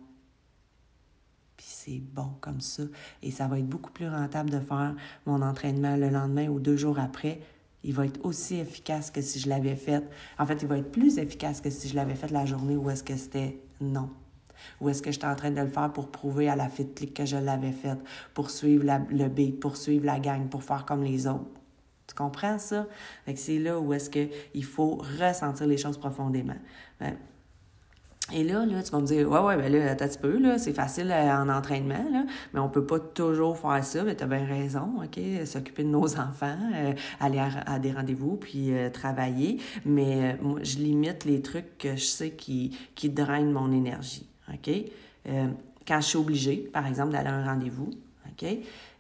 puis 1.57 1.65
c'est 1.67 1.99
bon 1.99 2.31
comme 2.39 2.61
ça. 2.61 2.83
Et 3.23 3.31
ça 3.31 3.47
va 3.47 3.59
être 3.59 3.67
beaucoup 3.67 3.91
plus 3.91 4.07
rentable 4.07 4.49
de 4.49 4.59
faire 4.59 4.95
mon 5.25 5.41
entraînement 5.41 5.95
le 5.97 6.09
lendemain 6.09 6.47
ou 6.47 6.59
deux 6.59 6.77
jours 6.77 6.99
après. 6.99 7.41
Il 7.83 7.93
va 7.93 8.05
être 8.05 8.23
aussi 8.23 8.55
efficace 8.55 9.11
que 9.11 9.21
si 9.21 9.39
je 9.39 9.49
l'avais 9.49 9.75
fait. 9.75 10.03
En 10.37 10.45
fait, 10.45 10.61
il 10.61 10.67
va 10.67 10.77
être 10.77 10.91
plus 10.91 11.17
efficace 11.17 11.61
que 11.61 11.69
si 11.69 11.89
je 11.89 11.95
l'avais 11.95 12.15
fait 12.15 12.31
la 12.31 12.45
journée 12.45 12.75
où 12.75 12.89
est-ce 12.89 13.03
que 13.03 13.15
c'était 13.15 13.59
non. 13.81 14.09
Ou 14.81 14.89
est-ce 14.89 15.01
que 15.01 15.11
j'étais 15.11 15.27
en 15.27 15.35
train 15.35 15.51
de 15.51 15.61
le 15.61 15.67
faire 15.67 15.91
pour 15.93 16.11
prouver 16.11 16.49
à 16.49 16.55
la 16.55 16.69
fit 16.69 16.87
que 16.87 17.25
je 17.25 17.37
l'avais 17.37 17.71
fait, 17.71 17.97
pour 18.33 18.49
suivre 18.49 18.85
le 19.09 19.27
beat, 19.27 19.59
pour 19.59 19.77
suivre 19.77 20.05
la 20.05 20.19
gang, 20.19 20.49
pour 20.49 20.63
faire 20.63 20.85
comme 20.85 21.03
les 21.03 21.27
autres. 21.27 21.45
Tu 22.07 22.15
comprends 22.15 22.57
ça? 22.57 22.87
C'est 23.35 23.59
là 23.59 23.79
où 23.79 23.93
est-ce 23.93 24.09
qu'il 24.09 24.63
faut 24.63 24.95
ressentir 25.19 25.67
les 25.67 25.77
choses 25.77 25.97
profondément. 25.97 26.57
Ben, 26.99 27.17
et 28.33 28.43
là, 28.43 28.65
là, 28.65 28.83
tu 28.83 28.91
vas 28.91 28.99
me 28.99 29.05
dire, 29.05 29.29
ouais, 29.29 29.39
ouais, 29.39 29.55
ben 29.55 29.71
là, 29.71 29.95
t'as 29.95 30.07
petit 30.07 30.17
peu, 30.17 30.37
là, 30.37 30.57
c'est 30.57 30.73
facile 30.73 31.11
euh, 31.11 31.31
en 31.31 31.47
entraînement, 31.47 32.05
là, 32.11 32.25
mais 32.53 32.59
on 32.59 32.67
peut 32.67 32.85
pas 32.85 32.99
toujours 32.99 33.57
faire 33.57 33.83
ça, 33.83 34.03
mais 34.03 34.15
t'as 34.15 34.25
bien 34.25 34.45
raison, 34.45 35.01
OK? 35.01 35.19
S'occuper 35.45 35.83
de 35.83 35.89
nos 35.89 36.19
enfants, 36.19 36.57
euh, 36.75 36.93
aller 37.21 37.39
à, 37.39 37.79
des 37.79 37.91
rendez-vous, 37.93 38.35
puis 38.35 38.73
euh, 38.73 38.89
travailler. 38.89 39.61
Mais 39.85 40.37
moi, 40.41 40.59
je 40.61 40.77
limite 40.77 41.23
les 41.23 41.41
trucs 41.41 41.77
que 41.77 41.95
je 41.95 42.03
sais 42.03 42.31
qui, 42.31 42.77
qui 42.95 43.09
drainent 43.09 43.51
mon 43.51 43.71
énergie, 43.71 44.27
OK? 44.53 44.69
quand 45.85 45.99
je 46.01 46.05
suis 46.05 46.17
obligée, 46.17 46.69
par 46.71 46.87
exemple, 46.87 47.11
d'aller 47.11 47.27
à 47.27 47.33
un 47.33 47.45
rendez-vous, 47.45 47.89
OK? 48.41 48.47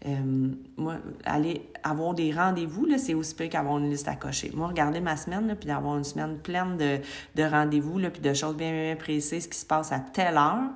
Euh, 0.05 0.49
moi, 0.77 0.95
aller 1.25 1.69
avoir 1.83 2.13
des 2.13 2.31
rendez-vous, 2.31 2.87
c'est 2.97 3.13
aussi 3.13 3.35
peu 3.35 3.47
qu'avoir 3.47 3.77
une 3.77 3.89
liste 3.89 4.07
à 4.07 4.15
cocher. 4.15 4.51
Moi, 4.53 4.67
regarder 4.67 4.99
ma 4.99 5.17
semaine, 5.17 5.47
là, 5.47 5.55
puis 5.55 5.67
d'avoir 5.67 5.97
une 5.97 6.03
semaine 6.03 6.37
pleine 6.37 6.77
de, 6.77 6.99
de 7.35 7.43
rendez-vous, 7.43 7.99
puis 8.09 8.21
de 8.21 8.33
choses 8.33 8.55
bien, 8.55 8.71
bien, 8.71 8.95
précises 8.95 9.47
qui 9.47 9.57
se 9.57 9.65
passent 9.65 9.91
à 9.91 9.99
telle 9.99 10.37
heure, 10.37 10.69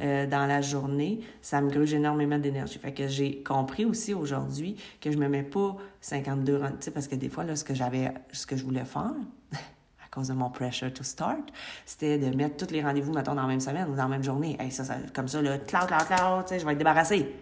euh, 0.00 0.26
dans 0.26 0.46
la 0.46 0.60
journée, 0.60 1.20
ça 1.42 1.60
me 1.60 1.70
gruge 1.70 1.92
énormément 1.92 2.38
d'énergie. 2.38 2.78
Fait 2.78 2.92
que 2.92 3.08
j'ai 3.08 3.42
compris 3.42 3.84
aussi 3.84 4.14
aujourd'hui 4.14 4.76
que 5.00 5.10
je 5.10 5.18
me 5.18 5.28
mets 5.28 5.42
pas 5.42 5.76
52 6.02 6.56
rendez-vous, 6.56 6.90
parce 6.92 7.08
que 7.08 7.16
des 7.16 7.28
fois, 7.28 7.42
là, 7.42 7.56
ce 7.56 7.64
que 7.64 7.74
j'avais, 7.74 8.14
ce 8.32 8.46
que 8.46 8.56
je 8.56 8.62
voulais 8.62 8.84
faire, 8.84 9.12
à 9.52 10.08
cause 10.12 10.28
de 10.28 10.34
mon 10.34 10.50
pressure 10.50 10.92
to 10.92 11.02
start, 11.02 11.40
c'était 11.84 12.16
de 12.16 12.34
mettre 12.36 12.64
tous 12.64 12.72
les 12.72 12.80
rendez-vous, 12.80 13.12
mettons, 13.12 13.34
dans 13.34 13.42
la 13.42 13.48
même 13.48 13.60
semaine 13.60 13.88
ou 13.90 13.96
dans 13.96 14.04
la 14.04 14.08
même 14.08 14.22
journée. 14.22 14.56
Hey, 14.60 14.70
ça, 14.70 14.84
ça, 14.84 14.94
comme 15.12 15.26
ça, 15.26 15.42
là, 15.42 15.58
cloud, 15.58 15.88
cloud, 15.88 16.06
cloud, 16.06 16.44
je 16.48 16.64
vais 16.64 16.72
être 16.72 16.78
débarrassée. 16.78 17.34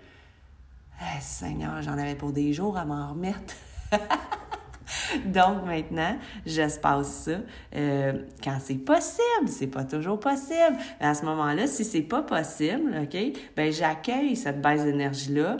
Eh, 1.01 1.21
Seigneur, 1.21 1.83
j'en 1.83 1.99
avais 1.99 2.15
pour 2.15 2.33
des 2.33 2.53
jours 2.53 2.77
à 2.77 2.85
m'en 2.85 3.11
remettre. 3.11 3.55
Donc 5.27 5.65
maintenant, 5.65 6.17
j'espace 6.45 7.09
ça 7.09 7.39
euh, 7.75 8.13
quand 8.43 8.59
c'est 8.61 8.77
possible. 8.77 9.49
C'est 9.49 9.67
pas 9.67 9.85
toujours 9.85 10.19
possible. 10.19 10.77
à 11.01 11.15
ce 11.15 11.25
moment-là, 11.25 11.67
si 11.67 11.85
c'est 11.85 12.03
pas 12.03 12.23
possible, 12.23 12.95
OK, 13.03 13.17
ben 13.57 13.73
j'accueille 13.73 14.37
cette 14.37 14.61
baisse 14.61 14.85
d'énergie-là 14.85 15.59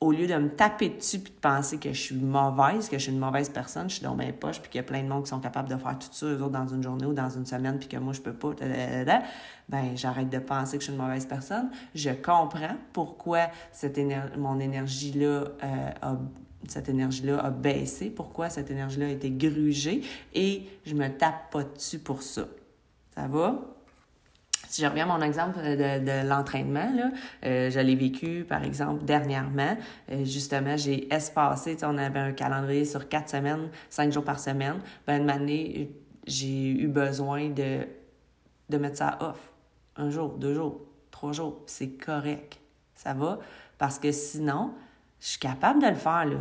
au 0.00 0.12
lieu 0.12 0.26
de 0.26 0.34
me 0.34 0.50
taper 0.50 0.90
dessus 0.90 1.20
puis 1.20 1.32
de 1.32 1.38
penser 1.38 1.78
que 1.78 1.92
je 1.92 2.00
suis 2.00 2.16
mauvaise, 2.16 2.88
que 2.88 2.98
je 2.98 3.04
suis 3.04 3.12
une 3.12 3.18
mauvaise 3.18 3.48
personne, 3.48 3.88
je 3.88 3.96
suis 3.96 4.04
dans 4.04 4.14
mes 4.14 4.32
poches 4.32 4.60
puis 4.60 4.70
qu'il 4.70 4.78
y 4.78 4.80
a 4.80 4.86
plein 4.86 5.02
de 5.02 5.08
monde 5.08 5.24
qui 5.24 5.30
sont 5.30 5.40
capables 5.40 5.70
de 5.70 5.76
faire 5.76 5.98
tout 5.98 6.08
ça, 6.12 6.26
eux 6.26 6.42
autres, 6.42 6.50
dans 6.50 6.68
une 6.68 6.82
journée 6.82 7.06
ou 7.06 7.14
dans 7.14 7.30
une 7.30 7.46
semaine 7.46 7.78
puis 7.78 7.88
que 7.88 7.96
moi, 7.96 8.12
je 8.12 8.20
peux 8.20 8.34
pas, 8.34 8.52
ben 9.68 9.96
j'arrête 9.96 10.28
de 10.28 10.38
penser 10.38 10.76
que 10.76 10.84
je 10.84 10.90
suis 10.90 10.96
une 10.96 11.02
mauvaise 11.02 11.26
personne. 11.26 11.70
Je 11.94 12.10
comprends 12.10 12.76
pourquoi 12.92 13.48
cette 13.72 13.98
mon 14.36 14.60
énergie-là 14.60 15.26
euh, 15.26 15.90
a 16.02 16.16
cette 16.68 16.88
énergie-là 16.88 17.38
a 17.38 17.50
baissé, 17.50 18.10
pourquoi 18.10 18.50
cette 18.50 18.70
énergie-là 18.70 19.06
a 19.06 19.10
été 19.10 19.30
grugée 19.30 20.02
et 20.34 20.66
je 20.84 20.94
me 20.94 21.08
tape 21.08 21.52
pas 21.52 21.62
dessus 21.62 22.00
pour 22.00 22.22
ça. 22.22 22.48
Ça 23.14 23.28
va? 23.28 23.75
Si 24.76 24.82
je 24.82 24.88
reviens 24.88 25.08
à 25.08 25.18
mon 25.18 25.24
exemple 25.24 25.58
de, 25.58 26.04
de 26.04 26.28
l'entraînement, 26.28 26.92
là, 26.94 27.10
euh, 27.46 27.96
vécu, 27.98 28.44
par 28.46 28.62
exemple, 28.62 29.06
dernièrement. 29.06 29.74
Euh, 30.12 30.22
justement, 30.26 30.76
j'ai 30.76 31.10
espacé, 31.10 31.78
on 31.82 31.96
avait 31.96 32.18
un 32.18 32.32
calendrier 32.32 32.84
sur 32.84 33.08
quatre 33.08 33.30
semaines, 33.30 33.70
cinq 33.88 34.12
jours 34.12 34.22
par 34.24 34.38
semaine. 34.38 34.74
Ben, 35.06 35.22
une 35.22 35.30
année, 35.30 35.90
j'ai 36.26 36.68
eu 36.72 36.88
besoin 36.88 37.48
de, 37.48 37.86
de 38.68 38.76
mettre 38.76 38.98
ça 38.98 39.16
off. 39.22 39.50
Un 39.96 40.10
jour, 40.10 40.34
deux 40.36 40.52
jours, 40.52 40.82
trois 41.10 41.32
jours. 41.32 41.62
C'est 41.64 41.92
correct. 41.92 42.60
Ça 42.94 43.14
va? 43.14 43.38
Parce 43.78 43.98
que 43.98 44.12
sinon, 44.12 44.74
je 45.20 45.28
suis 45.28 45.38
capable 45.38 45.80
de 45.80 45.88
le 45.88 45.94
faire, 45.94 46.26
là. 46.26 46.40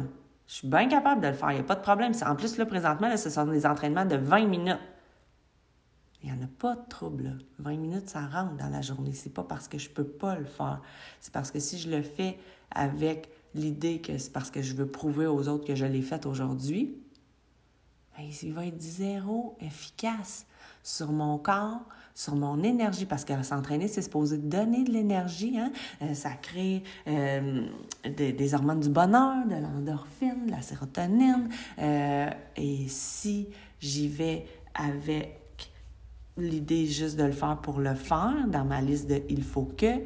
Je 0.49 0.55
suis 0.55 0.67
bien 0.67 0.89
capable 0.89 1.21
de 1.21 1.27
le 1.27 1.33
faire. 1.35 1.51
Il 1.51 1.55
n'y 1.55 1.61
a 1.61 1.63
pas 1.63 1.75
de 1.75 1.83
problème. 1.83 2.11
En 2.25 2.35
plus, 2.35 2.57
là, 2.57 2.65
présentement, 2.65 3.07
là, 3.07 3.15
ce 3.15 3.29
sont 3.29 3.45
des 3.45 3.65
entraînements 3.65 4.03
de 4.03 4.17
20 4.17 4.45
minutes. 4.47 4.81
Il 6.25 6.33
n'y 6.33 6.39
en 6.39 6.43
a 6.43 6.47
pas 6.47 6.75
de 6.75 6.89
trouble. 6.89 7.37
20 7.59 7.77
minutes, 7.77 8.09
ça 8.09 8.25
rentre 8.25 8.55
dans 8.57 8.69
la 8.69 8.81
journée. 8.81 9.13
C'est 9.13 9.33
pas 9.33 9.43
parce 9.43 9.67
que 9.67 9.77
je 9.77 9.91
peux 9.91 10.03
pas 10.03 10.35
le 10.35 10.45
faire. 10.45 10.81
C'est 11.21 11.31
parce 11.31 11.51
que 11.51 11.59
si 11.59 11.77
je 11.77 11.87
le 11.87 12.01
fais 12.01 12.39
avec 12.71 13.29
l'idée 13.53 14.01
que 14.01 14.17
c'est 14.17 14.33
parce 14.33 14.49
que 14.49 14.63
je 14.63 14.73
veux 14.73 14.87
prouver 14.87 15.27
aux 15.27 15.47
autres 15.47 15.65
que 15.65 15.75
je 15.75 15.85
l'ai 15.85 16.01
fait 16.01 16.25
aujourd'hui, 16.25 16.97
ben, 18.17 18.25
il 18.41 18.53
va 18.53 18.65
être 18.65 18.81
zéro 18.81 19.55
efficace 19.61 20.47
sur 20.81 21.11
mon 21.11 21.37
corps, 21.37 21.81
sur 22.15 22.35
mon 22.35 22.63
énergie, 22.63 23.05
parce 23.05 23.23
que 23.23 23.43
s'entraîner, 23.43 23.87
c'est 23.87 24.01
supposé 24.01 24.39
donner 24.39 24.83
de 24.83 24.91
l'énergie. 24.91 25.59
Hein? 25.59 25.71
Euh, 26.01 26.15
ça 26.15 26.31
crée 26.31 26.81
euh, 27.07 27.67
des, 28.03 28.53
hormones 28.55 28.79
du 28.79 28.89
bonheur, 28.89 29.45
de 29.45 29.61
l'endorphine, 29.61 30.47
de 30.47 30.51
la 30.51 30.63
sérotonine. 30.63 31.49
Euh, 31.77 32.31
et 32.55 32.87
si 32.87 33.49
j'y 33.79 34.07
vais 34.07 34.47
avec 34.73 35.44
l'idée 36.37 36.85
juste 36.85 37.17
de 37.17 37.23
le 37.23 37.31
faire 37.31 37.57
pour 37.61 37.79
le 37.79 37.95
faire, 37.95 38.47
dans 38.47 38.65
ma 38.65 38.81
liste 38.81 39.07
de 39.07 39.21
il 39.29 39.43
faut 39.43 39.71
que, 39.77 40.01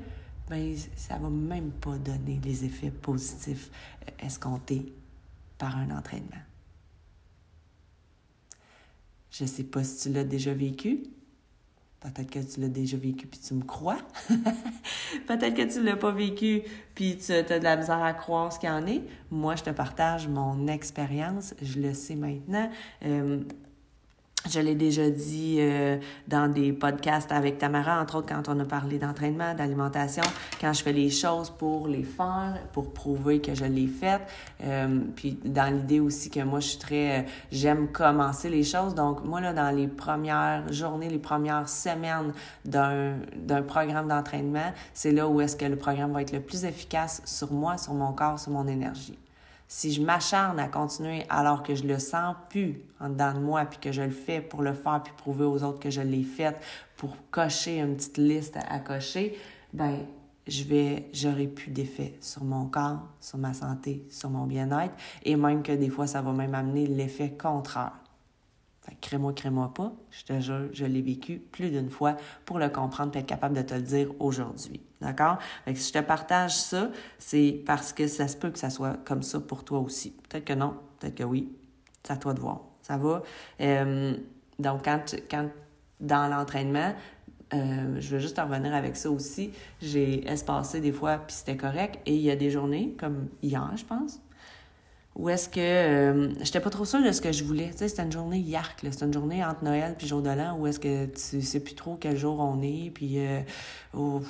ben, 0.50 0.76
ça 0.96 1.18
va 1.18 1.30
même 1.30 1.72
pas 1.72 1.98
donner 1.98 2.40
les 2.44 2.66
effets 2.66 2.92
positifs 2.92 3.70
escomptés 4.20 4.94
par 5.58 5.78
un 5.78 5.92
entraînement? 5.92 6.42
Je 9.32 9.46
sais 9.46 9.64
pas 9.64 9.84
si 9.84 10.04
tu 10.04 10.14
l'as 10.14 10.24
déjà 10.24 10.54
vécu. 10.54 11.04
Peut-être 12.00 12.32
que 12.32 12.40
tu 12.40 12.62
l'as 12.62 12.70
déjà 12.70 12.98
vécu 12.98 13.28
puis 13.28 13.40
tu 13.40 13.54
me 13.54 13.64
crois. 13.64 14.00
Peut-être 15.28 15.54
que 15.54 15.72
tu 15.72 15.84
l'as 15.84 15.98
pas 15.98 16.12
vécu 16.12 16.62
puis 16.96 17.18
tu 17.18 17.34
as 17.34 17.44
de 17.44 17.64
la 17.64 17.76
misère 17.76 18.02
à 18.02 18.14
croire 18.14 18.52
ce 18.52 18.60
qu'il 18.60 18.70
y 18.70 18.72
en 18.72 18.88
est. 18.88 19.04
Moi, 19.30 19.56
je 19.56 19.64
te 19.64 19.70
partage 19.70 20.28
mon 20.28 20.68
expérience. 20.68 21.54
Je 21.62 21.80
le 21.80 21.94
sais 21.94 22.16
maintenant. 22.16 22.72
Euh, 23.04 23.44
je 24.48 24.60
l'ai 24.60 24.76
déjà 24.76 25.10
dit 25.10 25.58
euh, 25.60 25.98
dans 26.28 26.52
des 26.52 26.72
podcasts 26.72 27.32
avec 27.32 27.58
Tamara, 27.58 28.02
entre 28.02 28.18
autres 28.18 28.34
quand 28.34 28.48
on 28.48 28.60
a 28.60 28.66
parlé 28.66 28.98
d'entraînement, 28.98 29.54
d'alimentation, 29.54 30.24
quand 30.62 30.72
je 30.72 30.82
fais 30.82 30.94
les 30.94 31.10
choses 31.10 31.50
pour 31.50 31.88
les 31.88 32.04
faire, 32.04 32.58
pour 32.72 32.94
prouver 32.94 33.42
que 33.42 33.54
je 33.54 33.66
l'ai 33.66 33.88
fait. 33.88 34.22
Euh, 34.64 35.02
puis 35.16 35.38
dans 35.44 35.74
l'idée 35.74 36.00
aussi 36.00 36.30
que 36.30 36.40
moi, 36.42 36.62
je 36.62 36.70
suis 36.70 36.80
très... 36.80 37.26
J'aime 37.52 37.90
commencer 37.90 38.50
les 38.50 38.64
choses. 38.64 38.96
Donc, 38.96 39.24
moi, 39.26 39.42
là, 39.42 39.54
dans 39.54 39.76
les 39.76 39.88
premières 39.88 40.72
journées, 40.72 41.10
les 41.10 41.20
premières 41.20 41.68
semaines 41.68 42.34
d'un 42.66 43.62
programme 43.68 44.08
d'entraînement, 44.08 44.72
c'est 44.94 45.12
là 45.12 45.28
où 45.28 45.42
est-ce 45.42 45.58
que 45.58 45.66
le 45.66 45.76
programme 45.76 46.14
va 46.14 46.22
être 46.22 46.32
le 46.32 46.42
plus 46.42 46.64
efficace 46.64 47.22
sur 47.26 47.52
moi, 47.52 47.78
sur 47.78 47.94
mon 47.94 48.14
corps, 48.14 48.40
sur 48.40 48.52
mon 48.52 48.68
énergie 48.68 49.18
si 49.72 49.94
je 49.94 50.02
m'acharne 50.02 50.60
à 50.60 50.68
continuer 50.68 51.26
alors 51.30 51.62
que 51.62 51.76
je 51.76 51.84
le 51.84 52.00
sens 52.00 52.36
plus 52.50 52.82
en 53.00 53.10
dedans 53.10 53.34
de 53.34 53.40
moi, 53.40 53.66
puis 53.66 53.80
que 53.80 53.92
je 53.92 54.02
le 54.02 54.10
fais 54.10 54.42
pour 54.42 54.64
le 54.64 54.74
faire, 54.74 55.02
puis 55.04 55.14
prouver 55.16 55.46
aux 55.46 55.64
autres 55.64 55.80
que 55.80 55.92
je 55.92 56.02
l'ai 56.02 56.24
fait, 56.24 56.60
pour 56.98 57.16
cocher 57.30 57.80
une 57.80 57.96
petite 57.96 58.18
liste 58.18 58.58
à, 58.58 58.80
cocher, 58.80 59.38
ben 59.72 60.00
je 60.48 60.64
vais, 60.64 61.08
j'aurai 61.14 61.46
plus 61.46 61.70
d'effet 61.70 62.18
sur 62.20 62.44
mon 62.44 62.66
corps, 62.66 63.08
sur 63.22 63.38
ma 63.38 63.54
santé, 63.54 64.04
sur 64.10 64.32
mon 64.32 64.48
bien-être, 64.48 64.96
et 65.24 65.36
même 65.36 65.62
que 65.62 65.72
des 65.72 65.90
fois, 65.90 66.08
ça 66.08 66.24
va 66.24 66.34
même 66.34 66.56
amener 66.56 66.88
l'effet 66.88 67.38
contraire. 67.40 67.94
crée-moi, 69.02 69.34
crée-moi 69.34 69.72
pas, 69.76 69.94
je 70.10 70.24
te 70.24 70.40
jure, 70.40 70.70
je 70.74 70.86
l'ai 70.86 71.04
vécu 71.04 71.38
plus 71.38 71.70
d'une 71.70 71.92
fois 71.92 72.18
pour 72.44 72.58
le 72.58 72.70
comprendre 72.70 73.16
et 73.16 73.20
être 73.20 73.28
capable 73.28 73.56
de 73.56 73.62
te 73.62 73.76
le 73.76 73.84
dire 73.84 74.10
aujourd'hui. 74.20 74.82
D'accord? 75.02 75.38
Fait 75.66 75.76
si 75.76 75.90
je 75.94 76.00
te 76.00 76.04
partage 76.04 76.56
ça, 76.56 76.90
c'est 77.18 77.64
parce 77.66 77.94
que 77.94 78.08
ça 78.08 78.28
se 78.28 78.36
peut 78.36 78.50
que 78.50 78.60
ça 78.60 78.70
soit 78.70 78.98
comme 79.06 79.24
ça 79.24 79.40
pour 79.40 79.64
toi 79.64 79.80
aussi. 79.80 80.12
Peut-être 80.12 80.46
que 80.46 80.54
non, 80.54 80.76
peut-être 81.00 81.16
que 81.16 81.24
oui. 81.24 81.50
C'est 82.04 82.14
à 82.14 82.18
toi 82.18 82.34
de 82.34 82.40
voir. 82.40 82.62
Ça 82.82 82.98
va? 82.98 83.24
Euh, 83.62 84.16
donc, 84.58 84.84
quand, 84.86 85.16
quand 85.30 85.50
dans 86.00 86.28
l'entraînement, 86.28 86.94
euh, 87.54 88.00
je 88.00 88.10
veux 88.10 88.20
juste 88.20 88.40
en 88.40 88.46
revenir 88.48 88.74
avec 88.74 88.96
ça 88.96 89.10
aussi. 89.10 89.52
J'ai 89.82 90.28
espacé 90.28 90.82
des 90.82 90.92
fois, 90.92 91.18
puis 91.18 91.36
c'était 91.36 91.58
correct. 91.58 92.00
Et 92.06 92.16
il 92.16 92.22
y 92.22 92.32
a 92.32 92.36
des 92.36 92.50
journées, 92.50 92.96
comme 92.98 93.30
hier, 93.42 93.72
je 93.76 93.86
pense, 93.86 94.20
ou 95.16 95.30
est-ce 95.30 95.50
que 95.50 95.60
euh, 95.60 96.34
j'étais 96.42 96.60
pas 96.60 96.70
trop 96.70 96.86
sûre 96.86 97.04
de 97.04 97.12
ce 97.12 97.22
que 97.22 97.32
je 97.32 97.44
voulais. 97.44 97.72
Tu 97.72 97.80
sais, 97.80 97.90
c'était 97.90 98.04
une 98.04 98.12
journée 98.12 98.40
yark, 98.40 98.80
c'était 98.82 99.06
une 99.06 99.14
journée 99.14 99.44
entre 99.44 99.64
Noël 99.64 99.96
puis 99.98 100.08
jour 100.08 100.22
de 100.22 100.30
l'an 100.30 100.58
où 100.58 100.68
est-ce 100.68 100.80
que 100.80 101.08
tu 101.08 101.42
sais 101.42 101.60
plus 101.60 101.76
trop 101.76 101.98
quel 101.98 102.16
jour 102.16 102.40
on 102.40 102.62
est, 102.62 102.92
puis 102.92 103.20
euh, 103.20 103.42
on, 103.94 104.22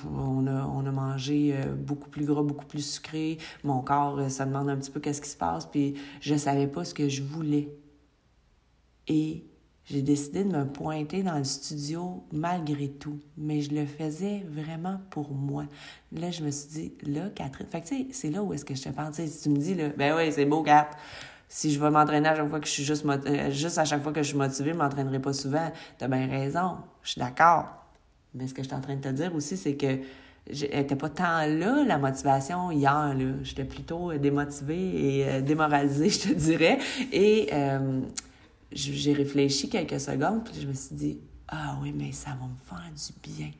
a, 0.47 0.65
on 0.65 0.85
a 0.85 0.91
mangé 0.91 1.53
euh, 1.53 1.75
beaucoup 1.75 2.09
plus 2.09 2.25
gras, 2.25 2.41
beaucoup 2.41 2.65
plus 2.65 2.93
sucré. 2.93 3.37
Mon 3.63 3.81
corps, 3.81 4.29
ça 4.29 4.45
demande 4.45 4.69
un 4.69 4.77
petit 4.77 4.91
peu 4.91 4.99
qu'est-ce 4.99 5.21
qui 5.21 5.29
se 5.29 5.37
passe, 5.37 5.65
puis 5.65 5.95
je 6.21 6.35
savais 6.35 6.67
pas 6.67 6.85
ce 6.85 6.93
que 6.93 7.09
je 7.09 7.21
voulais. 7.23 7.69
Et 9.07 9.48
j'ai 9.89 10.01
décidé 10.01 10.43
de 10.43 10.55
me 10.55 10.65
pointer 10.65 11.23
dans 11.23 11.37
le 11.37 11.43
studio 11.43 12.23
malgré 12.31 12.89
tout, 12.89 13.19
mais 13.37 13.61
je 13.61 13.73
le 13.73 13.85
faisais 13.85 14.45
vraiment 14.47 14.99
pour 15.09 15.31
moi. 15.31 15.65
Là, 16.11 16.29
je 16.29 16.43
me 16.43 16.51
suis 16.51 16.69
dit, 16.69 16.93
là, 17.03 17.29
Catherine, 17.33 17.67
fait 17.67 17.81
que 17.81 17.87
tu 17.87 17.97
sais, 17.97 18.07
c'est 18.11 18.29
là 18.29 18.43
où 18.43 18.53
est-ce 18.53 18.65
que 18.65 18.75
je 18.75 18.83
te 18.83 18.89
parle. 18.89 19.13
si 19.13 19.41
tu 19.41 19.49
me 19.49 19.57
dis, 19.57 19.73
là, 19.73 19.89
ben 19.97 20.15
oui, 20.15 20.31
c'est 20.31 20.45
beau, 20.45 20.61
Kat. 20.61 20.89
Si 21.47 21.73
je 21.73 21.79
vais 21.79 21.89
m'entraîner 21.89 22.29
à 22.29 22.35
chaque 22.35 22.47
fois 22.47 22.59
que 22.59 22.67
je 22.67 22.71
suis 22.71 22.83
juste, 22.83 23.03
euh, 23.05 23.49
juste 23.49 23.79
à 23.79 23.85
chaque 23.85 24.03
fois 24.03 24.13
que 24.13 24.21
je 24.21 24.27
suis 24.27 24.37
motivée, 24.37 24.73
je 24.73 24.77
m'entraînerai 24.77 25.19
pas 25.19 25.33
souvent. 25.33 25.71
T'as 25.97 26.07
bien 26.07 26.27
raison. 26.27 26.77
Je 27.01 27.11
suis 27.11 27.19
d'accord. 27.19 27.65
Mais 28.35 28.47
ce 28.47 28.53
que 28.53 28.61
je 28.61 28.67
suis 28.67 28.77
en 28.77 28.81
train 28.81 28.95
de 28.95 29.01
te 29.01 29.09
dire 29.09 29.33
aussi, 29.33 29.57
c'est 29.57 29.75
que 29.75 29.99
n'étais 30.47 30.95
pas 30.95 31.09
tant 31.09 31.47
là, 31.47 31.83
la 31.83 31.97
motivation, 31.97 32.69
hier. 32.69 33.15
Là. 33.15 33.33
J'étais 33.41 33.63
plutôt 33.63 34.13
démotivée 34.13 35.17
et 35.17 35.27
euh, 35.27 35.41
démoralisée, 35.41 36.09
je 36.11 36.29
te 36.29 36.33
dirais. 36.33 36.77
Et 37.11 37.49
euh, 37.51 38.01
j'ai 38.71 39.13
réfléchi 39.13 39.69
quelques 39.69 39.99
secondes, 39.99 40.43
puis 40.43 40.61
je 40.61 40.67
me 40.67 40.73
suis 40.73 40.95
dit, 40.95 41.19
ah 41.47 41.77
oui, 41.81 41.93
mais 41.95 42.11
ça 42.11 42.31
va 42.31 42.47
me 42.47 42.55
faire 42.67 42.91
du 42.91 43.29
bien 43.29 43.51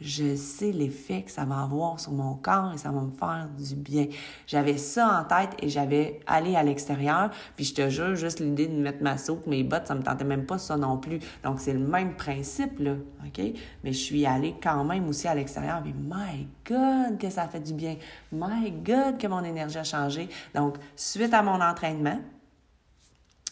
je 0.00 0.34
sais 0.34 0.72
l'effet 0.72 1.22
que 1.22 1.30
ça 1.30 1.44
va 1.44 1.62
avoir 1.62 2.00
sur 2.00 2.12
mon 2.12 2.34
corps 2.34 2.72
et 2.72 2.78
ça 2.78 2.90
va 2.90 3.02
me 3.02 3.10
faire 3.10 3.48
du 3.56 3.74
bien. 3.74 4.06
J'avais 4.46 4.78
ça 4.78 5.20
en 5.20 5.24
tête 5.24 5.50
et 5.62 5.68
j'avais 5.68 6.20
allé 6.26 6.56
à 6.56 6.62
l'extérieur, 6.62 7.30
puis 7.56 7.66
je 7.66 7.74
te 7.74 7.88
jure, 7.90 8.14
juste 8.14 8.40
l'idée 8.40 8.66
de 8.66 8.74
mettre 8.74 9.02
ma 9.02 9.18
soupe, 9.18 9.46
mes 9.46 9.62
bottes, 9.62 9.86
ça 9.86 9.94
me 9.94 10.02
tentait 10.02 10.24
même 10.24 10.46
pas 10.46 10.58
ça 10.58 10.76
non 10.76 10.96
plus. 10.96 11.18
Donc 11.44 11.60
c'est 11.60 11.74
le 11.74 11.80
même 11.80 12.16
principe 12.16 12.78
là, 12.78 12.94
OK? 13.26 13.40
Mais 13.84 13.92
je 13.92 13.98
suis 13.98 14.24
allée 14.24 14.54
quand 14.62 14.84
même 14.84 15.06
aussi 15.08 15.28
à 15.28 15.34
l'extérieur, 15.34 15.82
mais 15.84 15.92
my 15.92 16.48
god 16.66 17.18
que 17.18 17.28
ça 17.28 17.46
fait 17.46 17.60
du 17.60 17.74
bien. 17.74 17.96
My 18.32 18.70
god 18.70 19.18
que 19.18 19.26
mon 19.26 19.44
énergie 19.44 19.78
a 19.78 19.84
changé. 19.84 20.28
Donc 20.54 20.76
suite 20.96 21.34
à 21.34 21.42
mon 21.42 21.60
entraînement 21.60 22.20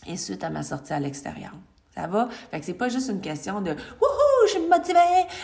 et 0.09 0.17
suite 0.17 0.43
à 0.43 0.51
ma 0.51 0.65
sortie 0.65 0.93
à 0.93 0.99
l'extérieur. 0.99 1.53
Ça 1.95 2.07
va? 2.07 2.29
Fait 2.51 2.61
que 2.61 2.67
c'est 2.67 2.75
pas 2.75 2.89
juste 2.89 3.09
une 3.09 3.21
question 3.21 3.61
de 3.61 3.71
Wouhou, 3.71 4.47
je 4.47 4.53
suis 4.53 4.69
motivée, 4.69 4.99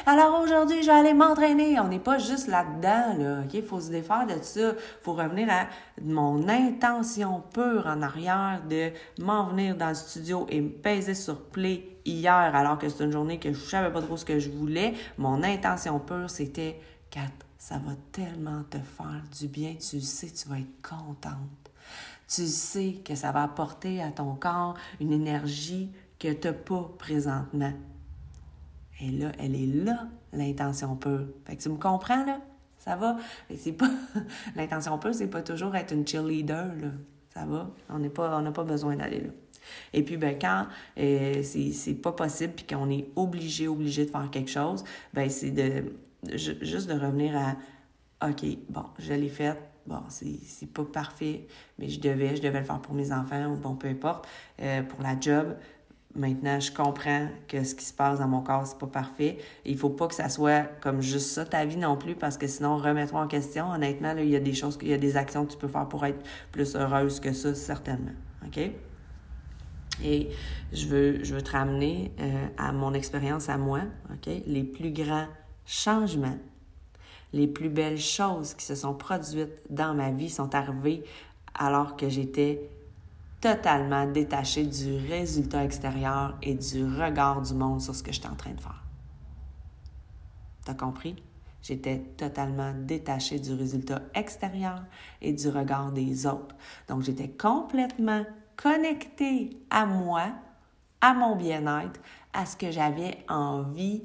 alors 0.07 0.41
aujourd'hui 0.41 0.83
je 0.83 0.87
vais 0.87 0.93
aller 0.93 1.13
m'entraîner. 1.13 1.81
On 1.81 1.89
n'est 1.89 1.99
pas 1.99 2.19
juste 2.19 2.47
là-dedans, 2.47 3.17
là. 3.19 3.41
OK? 3.45 3.55
Il 3.55 3.63
faut 3.65 3.81
se 3.81 3.91
défaire 3.91 4.27
de 4.27 4.41
ça. 4.41 4.61
Il 4.61 4.75
faut 5.03 5.15
revenir 5.15 5.49
à 5.51 5.67
mon 6.01 6.49
intention 6.49 7.43
pure 7.53 7.87
en 7.87 8.03
arrière 8.03 8.63
de 8.71 8.93
m'en 9.21 9.49
venir 9.49 9.77
dans 9.77 9.89
le 9.89 9.95
studio 9.95 10.47
et 10.49 10.61
me 10.61 10.71
peser 10.71 11.15
sur 11.15 11.41
play 11.41 11.99
hier, 12.05 12.55
alors 12.55 12.79
que 12.79 12.89
c'est 12.89 13.03
une 13.03 13.13
journée 13.13 13.41
que 13.41 13.53
je 13.53 13.59
savais 13.59 13.93
pas 13.93 14.03
trop 14.03 14.17
ce 14.17 14.25
que 14.25 14.39
je 14.39 14.51
voulais. 14.51 14.95
Mon 15.19 15.43
intention 15.43 15.99
pure, 15.99 16.31
c'était 16.31 16.79
Kat, 17.11 17.21
ça 17.59 17.77
va 17.77 17.93
tellement 18.13 18.63
te 18.71 18.79
faire 18.79 19.23
du 19.37 19.49
bien, 19.49 19.75
tu 19.75 20.01
sais, 20.01 20.29
tu 20.29 20.49
vas 20.49 20.59
être 20.59 20.83
contente. 20.89 21.64
Tu 22.29 22.47
sais 22.47 22.97
que 23.05 23.15
ça 23.15 23.33
va 23.33 23.43
apporter 23.43 24.03
à 24.03 24.11
ton 24.11 24.35
corps 24.35 24.77
une 25.01 25.13
énergie 25.13 25.91
que 26.19 26.33
tu 26.33 26.49
n'as 26.49 26.55
pas 26.55 26.91
présentement. 26.99 27.73
Et 29.01 29.11
là, 29.11 29.33
elle 29.39 29.55
est 29.55 29.85
là, 29.85 30.07
l'intention 30.33 30.97
pure. 30.97 31.27
Fait 31.45 31.57
que 31.57 31.63
tu 31.63 31.69
me 31.69 31.77
comprends, 31.77 32.25
là? 32.25 32.41
Ça 32.79 32.97
va? 32.97 33.17
C'est 33.57 33.73
pas... 33.73 33.91
l'intention 34.57 34.99
pure, 34.99 35.15
c'est 35.15 35.29
pas 35.29 35.43
toujours 35.43 35.75
être 35.75 35.93
une 35.93 36.07
cheerleader, 36.07 36.75
là. 36.81 36.89
Ça 37.31 37.45
va? 37.45 37.71
On 37.89 37.99
n'a 37.99 38.11
pas, 38.11 38.41
pas 38.53 38.65
besoin 38.65 38.97
d'aller 38.97 39.21
là. 39.21 39.31
Et 39.93 40.03
puis, 40.03 40.17
ben, 40.17 40.39
quand 40.39 40.67
euh, 40.99 41.43
c'est 41.43 41.95
pas 41.95 42.13
possible 42.13 42.53
puis 42.55 42.67
qu'on 42.67 42.91
est 42.91 43.09
obligé, 43.17 43.67
obligé 43.67 44.05
de 44.05 44.11
faire 44.11 44.31
quelque 44.31 44.51
chose, 44.51 44.85
ben, 45.13 45.29
c'est 45.31 45.51
de 45.51 45.93
juste 46.23 46.89
de 46.89 46.95
revenir 46.95 47.37
à 47.37 47.57
OK, 48.29 48.45
bon, 48.69 48.85
je 48.99 49.13
l'ai 49.13 49.29
fait, 49.29 49.59
bon, 49.87 50.03
c'est 50.09 50.73
pas 50.73 50.85
parfait, 50.85 51.47
mais 51.79 51.89
je 51.89 52.01
devais, 52.01 52.37
je 52.37 52.43
devais 52.43 52.61
le 52.61 52.65
faire 52.65 52.81
pour 52.81 52.95
mes 52.95 53.13
enfants 53.13 53.47
ou 53.47 53.57
bon, 53.57 53.75
peu 53.75 53.89
importe, 53.89 54.27
euh, 54.61 54.83
pour 54.83 55.03
la 55.03 55.19
job. 55.19 55.57
Maintenant, 56.17 56.61
je 56.61 56.71
comprends 56.71 57.27
que 57.49 57.65
ce 57.65 57.75
qui 57.75 57.85
se 57.85 57.93
passe 57.93 58.21
dans 58.21 58.29
mon 58.29 58.41
corps, 58.41 58.67
c'est 58.67 58.79
pas 58.79 58.87
parfait. 58.87 59.39
Il 59.65 59.77
faut 59.77 59.91
pas 59.91 60.07
que 60.07 60.15
ça 60.15 60.29
soit 60.29 60.63
comme 60.81 61.03
juste 61.03 61.31
ça 61.31 61.45
ta 61.45 61.65
vie 61.65 61.77
non 61.77 61.97
plus, 61.97 62.15
parce 62.15 62.39
que 62.39 62.47
sinon, 62.47 62.77
remets-toi 62.77 63.21
en 63.21 63.27
question. 63.27 63.71
Honnêtement, 63.73 64.15
il 64.17 64.29
y 64.29 64.37
a 64.37 64.41
des 64.41 64.55
choses, 64.55 64.79
il 64.81 64.89
y 64.89 64.95
a 64.95 64.99
des 64.99 65.17
actions 65.17 65.45
que 65.45 65.53
tu 65.53 65.59
peux 65.59 65.69
faire 65.69 65.89
pour 65.89 66.05
être 66.07 66.25
plus 66.53 66.77
heureuse 66.77 67.19
que 67.19 67.33
ça, 67.33 67.55
certainement. 67.55 68.13
OK? 68.47 68.71
Et 70.03 70.31
je 70.73 70.87
veux, 70.87 71.25
je 71.25 71.35
veux 71.35 71.43
te 71.43 71.53
ramener 71.53 72.13
euh, 72.21 72.47
à 72.59 72.73
mon 72.73 72.95
expérience 72.95 73.49
à 73.49 73.59
moi, 73.59 73.81
OK? 74.13 74.33
Les 74.47 74.65
plus 74.65 74.93
grands 74.93 75.27
changements, 75.67 76.39
les 77.35 77.49
plus 77.49 77.69
belles 77.69 78.01
choses 78.01 78.55
qui 78.55 78.65
se 78.65 78.77
sont 78.77 78.95
produites 78.95 79.51
dans 79.69 79.93
ma 79.93 80.13
vie 80.13 80.31
sont 80.31 80.55
arrivées 80.55 81.03
alors 81.53 81.97
que 81.97 82.09
j'étais 82.09 82.71
totalement 83.41 84.07
détaché 84.07 84.65
du 84.65 84.97
résultat 85.09 85.65
extérieur 85.65 86.39
et 86.43 86.55
du 86.55 86.85
regard 86.85 87.43
du 87.43 87.55
monde 87.55 87.81
sur 87.81 87.93
ce 87.93 88.05
que 88.05 88.13
j'étais 88.13 88.29
en 88.29 88.37
train 88.37 88.53
de 88.53 88.61
faire. 88.61 88.85
T'as 90.65 90.75
compris? 90.75 91.17
J'étais 91.61 91.99
totalement 92.17 92.73
détaché 92.73 93.41
du 93.41 93.53
résultat 93.53 94.01
extérieur 94.15 94.85
et 95.21 95.33
du 95.33 95.49
regard 95.49 95.91
des 95.91 96.27
autres. 96.27 96.55
Donc, 96.89 97.03
j'étais 97.03 97.31
complètement 97.31 98.25
connecté 98.57 99.59
à 99.71 99.87
moi, 99.87 100.27
à 101.01 101.15
mon 101.15 101.35
bien-être, 101.35 102.01
à 102.33 102.47
ce 102.47 102.57
que 102.57 102.71
j'avais 102.71 103.25
envie 103.29 104.05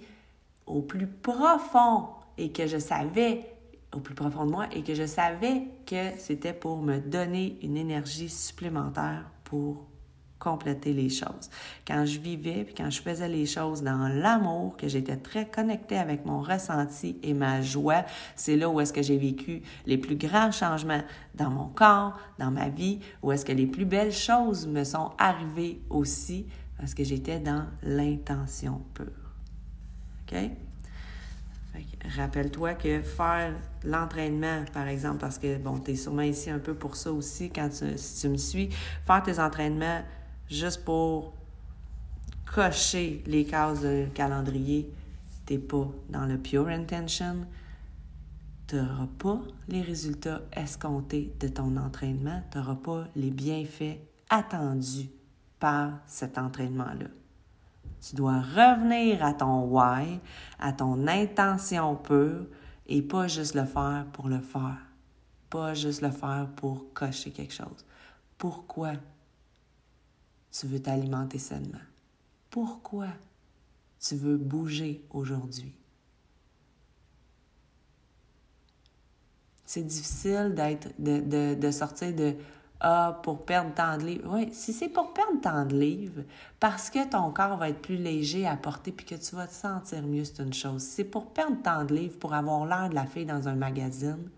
au 0.65 0.81
plus 0.81 1.07
profond 1.07 2.07
et 2.39 2.51
que 2.51 2.65
je 2.65 2.77
savais 2.77 3.45
au 3.93 3.99
plus 3.99 4.15
profond 4.15 4.45
de 4.45 4.51
moi 4.51 4.67
et 4.71 4.81
que 4.83 4.93
je 4.93 5.05
savais 5.05 5.63
que 5.85 6.11
c'était 6.17 6.53
pour 6.53 6.81
me 6.81 6.99
donner 6.99 7.57
une 7.61 7.77
énergie 7.77 8.29
supplémentaire 8.29 9.25
pour 9.43 9.87
compléter 10.37 10.93
les 10.93 11.09
choses. 11.09 11.49
Quand 11.85 12.05
je 12.05 12.17
vivais, 12.17 12.63
puis 12.63 12.73
quand 12.73 12.89
je 12.89 13.01
faisais 13.01 13.27
les 13.27 13.45
choses 13.45 13.83
dans 13.83 14.07
l'amour, 14.07 14.77
que 14.77 14.87
j'étais 14.87 15.17
très 15.17 15.45
connectée 15.45 15.97
avec 15.97 16.25
mon 16.25 16.41
ressenti 16.41 17.17
et 17.23 17.33
ma 17.33 17.61
joie, 17.61 18.05
c'est 18.37 18.55
là 18.55 18.69
où 18.69 18.79
est-ce 18.79 18.93
que 18.93 19.01
j'ai 19.01 19.17
vécu 19.17 19.61
les 19.85 19.97
plus 19.97 20.15
grands 20.15 20.51
changements 20.51 21.03
dans 21.35 21.49
mon 21.49 21.67
corps, 21.67 22.17
dans 22.37 22.51
ma 22.51 22.69
vie, 22.69 22.99
où 23.21 23.33
est-ce 23.33 23.43
que 23.43 23.51
les 23.51 23.67
plus 23.67 23.85
belles 23.85 24.13
choses 24.13 24.65
me 24.65 24.85
sont 24.85 25.11
arrivées 25.17 25.81
aussi, 25.89 26.45
parce 26.77 26.93
que 26.93 27.03
j'étais 27.03 27.39
dans 27.39 27.65
l'intention 27.83 28.81
pure. 28.93 29.07
OK? 30.23 30.68
Rappelle-toi 32.15 32.73
que 32.73 33.01
faire 33.01 33.53
l'entraînement, 33.83 34.63
par 34.73 34.87
exemple, 34.87 35.19
parce 35.19 35.37
que, 35.37 35.57
bon, 35.57 35.79
tu 35.79 35.91
es 35.91 35.95
sûrement 35.95 36.23
ici 36.23 36.49
un 36.49 36.59
peu 36.59 36.73
pour 36.73 36.95
ça 36.95 37.11
aussi, 37.11 37.49
quand 37.49 37.69
tu, 37.69 37.97
si 37.97 38.21
tu 38.21 38.29
me 38.29 38.37
suis, 38.37 38.69
faire 39.05 39.21
tes 39.23 39.39
entraînements 39.39 40.01
juste 40.49 40.83
pour 40.83 41.33
cocher 42.45 43.23
les 43.27 43.45
cases 43.45 43.81
de 43.81 44.05
calendrier, 44.13 44.91
t'es 45.45 45.59
pas 45.59 45.87
dans 46.09 46.25
le 46.25 46.37
pure 46.37 46.67
intention, 46.67 47.45
tu 48.67 48.75
n'auras 48.75 49.07
pas 49.17 49.41
les 49.67 49.81
résultats 49.81 50.41
escomptés 50.53 51.33
de 51.39 51.47
ton 51.47 51.77
entraînement, 51.77 52.41
tu 52.51 52.57
n'auras 52.57 52.75
pas 52.75 53.07
les 53.15 53.31
bienfaits 53.31 53.97
attendus 54.29 55.09
par 55.59 55.99
cet 56.07 56.37
entraînement-là. 56.37 57.07
Tu 58.01 58.15
dois 58.15 58.39
revenir 58.39 59.23
à 59.23 59.33
ton 59.33 59.65
why, 59.65 60.19
à 60.59 60.71
ton 60.71 61.07
intention 61.07 61.95
pure 61.95 62.47
et 62.87 63.01
pas 63.01 63.27
juste 63.27 63.55
le 63.55 63.65
faire 63.65 64.05
pour 64.13 64.27
le 64.27 64.39
faire. 64.39 64.77
Pas 65.49 65.73
juste 65.73 66.01
le 66.01 66.11
faire 66.11 66.47
pour 66.55 66.93
cocher 66.93 67.31
quelque 67.31 67.53
chose. 67.53 67.85
Pourquoi 68.37 68.93
tu 70.51 70.67
veux 70.67 70.81
t'alimenter 70.81 71.39
sainement? 71.39 71.81
Pourquoi 72.49 73.07
tu 73.99 74.15
veux 74.15 74.37
bouger 74.37 75.03
aujourd'hui? 75.09 75.75
C'est 79.65 79.83
difficile 79.83 80.53
d'être, 80.55 80.89
de, 80.97 81.19
de, 81.19 81.53
de 81.59 81.71
sortir 81.71 82.15
de 82.15 82.35
ah, 82.81 83.19
pour 83.23 83.45
perdre 83.45 83.73
tant 83.73 83.97
de 83.97 84.05
livres. 84.05 84.29
Oui, 84.33 84.49
si 84.53 84.71
c'est 84.71 84.87
pour 84.87 85.13
perdre 85.13 85.41
tant 85.41 85.65
de 85.65 85.77
livres, 85.77 86.23
parce 86.59 86.89
que 86.89 87.07
ton 87.09 87.31
corps 87.31 87.57
va 87.57 87.69
être 87.69 87.81
plus 87.81 87.97
léger 87.97 88.47
à 88.47 88.55
porter 88.55 88.91
puis 88.91 89.05
que 89.05 89.15
tu 89.15 89.35
vas 89.35 89.47
te 89.47 89.53
sentir 89.53 90.01
mieux, 90.03 90.23
c'est 90.23 90.41
une 90.41 90.53
chose. 90.53 90.81
Si 90.81 90.89
c'est 90.89 91.03
pour 91.03 91.27
perdre 91.27 91.57
tant 91.61 91.83
de 91.83 91.93
livres, 91.93 92.17
pour 92.17 92.33
avoir 92.33 92.65
l'air 92.65 92.89
de 92.89 92.95
la 92.95 93.05
fille 93.05 93.25
dans 93.25 93.47
un 93.49 93.55
magazine, 93.55 94.29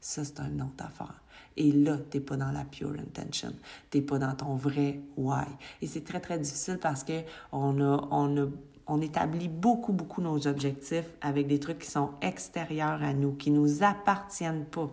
ça, 0.00 0.24
c'est 0.24 0.40
une 0.40 0.60
autre 0.62 0.84
affaire. 0.84 1.22
Et 1.56 1.70
là, 1.70 1.96
tu 2.10 2.16
n'es 2.16 2.24
pas 2.24 2.36
dans 2.36 2.50
la 2.50 2.64
pure 2.64 2.94
intention. 2.98 3.52
Tu 3.90 3.98
n'es 3.98 4.04
pas 4.04 4.18
dans 4.18 4.34
ton 4.34 4.56
vrai 4.56 5.00
why. 5.16 5.46
Et 5.80 5.86
c'est 5.86 6.02
très, 6.02 6.18
très 6.18 6.38
difficile 6.38 6.78
parce 6.78 7.04
que 7.04 7.22
on, 7.52 7.80
a, 7.80 8.08
on, 8.10 8.36
a, 8.36 8.48
on 8.88 9.00
établit 9.00 9.48
beaucoup, 9.48 9.92
beaucoup 9.92 10.22
nos 10.22 10.48
objectifs 10.48 11.08
avec 11.20 11.46
des 11.46 11.60
trucs 11.60 11.78
qui 11.78 11.90
sont 11.90 12.10
extérieurs 12.20 13.00
à 13.00 13.12
nous, 13.12 13.34
qui 13.34 13.52
nous 13.52 13.84
appartiennent 13.84 14.64
pas. 14.64 14.90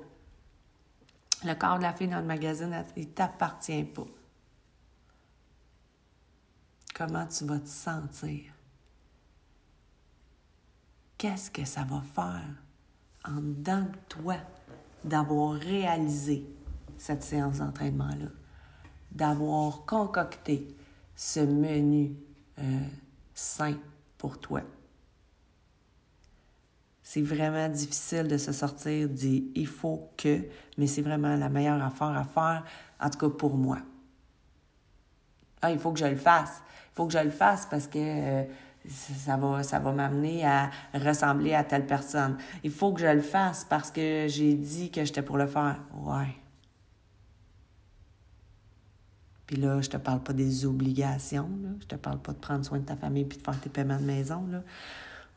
Le 1.45 1.53
corps 1.53 1.77
de 1.77 1.83
la 1.83 1.93
fille 1.93 2.07
dans 2.07 2.19
le 2.19 2.25
magazine, 2.25 2.83
il 2.97 3.09
t'appartient 3.11 3.83
pas. 3.83 4.07
Comment 6.93 7.25
tu 7.27 7.45
vas 7.45 7.59
te 7.59 7.69
sentir? 7.69 8.51
Qu'est-ce 11.17 11.49
que 11.49 11.63
ça 11.63 11.83
va 11.83 12.01
faire 12.01 12.49
en 13.25 13.35
dedans 13.35 13.83
de 13.83 13.97
toi 14.09 14.35
d'avoir 15.03 15.53
réalisé 15.53 16.45
cette 16.97 17.23
séance 17.23 17.59
d'entraînement-là, 17.59 18.27
d'avoir 19.11 19.85
concocté 19.85 20.75
ce 21.15 21.39
menu 21.39 22.15
euh, 22.57 22.87
sain 23.33 23.77
pour 24.17 24.39
toi? 24.39 24.61
C'est 27.11 27.23
vraiment 27.23 27.67
difficile 27.69 28.27
de 28.27 28.37
se 28.37 28.51
sortir 28.51 29.09
du 29.09 29.45
il 29.55 29.65
faut 29.65 30.11
que, 30.15 30.43
mais 30.77 30.85
c'est 30.85 31.01
vraiment 31.01 31.35
la 31.35 31.49
meilleure 31.49 31.83
affaire 31.83 32.15
à 32.15 32.23
faire, 32.23 32.63
en 32.99 33.09
tout 33.09 33.17
cas 33.17 33.35
pour 33.35 33.57
moi. 33.57 33.79
Ah, 35.63 35.71
il 35.71 35.79
faut 35.79 35.91
que 35.91 35.97
je 35.97 36.05
le 36.05 36.15
fasse. 36.15 36.61
Il 36.91 36.95
faut 36.95 37.07
que 37.07 37.13
je 37.13 37.17
le 37.17 37.31
fasse 37.31 37.65
parce 37.65 37.87
que 37.87 37.97
euh, 37.97 38.43
ça 38.87 39.37
va, 39.37 39.63
ça 39.63 39.79
va 39.79 39.91
m'amener 39.91 40.45
à 40.45 40.69
ressembler 40.93 41.55
à 41.55 41.63
telle 41.63 41.87
personne. 41.87 42.37
Il 42.63 42.69
faut 42.69 42.93
que 42.93 43.01
je 43.01 43.07
le 43.07 43.21
fasse 43.21 43.65
parce 43.67 43.89
que 43.89 44.27
j'ai 44.29 44.53
dit 44.53 44.91
que 44.91 45.03
j'étais 45.03 45.23
pour 45.23 45.37
le 45.37 45.47
faire. 45.47 45.79
Ouais. 45.95 46.35
Puis 49.47 49.55
là, 49.55 49.81
je 49.81 49.89
te 49.89 49.97
parle 49.97 50.21
pas 50.21 50.33
des 50.33 50.63
obligations, 50.63 51.49
là. 51.63 51.69
Je 51.79 51.87
te 51.87 51.95
parle 51.95 52.19
pas 52.19 52.33
de 52.33 52.37
prendre 52.37 52.63
soin 52.63 52.77
de 52.77 52.85
ta 52.85 52.95
famille 52.95 53.25
puis 53.25 53.39
de 53.39 53.43
faire 53.43 53.59
tes 53.59 53.71
paiements 53.71 53.97
de 53.97 54.05
maison, 54.05 54.45
là. 54.51 54.61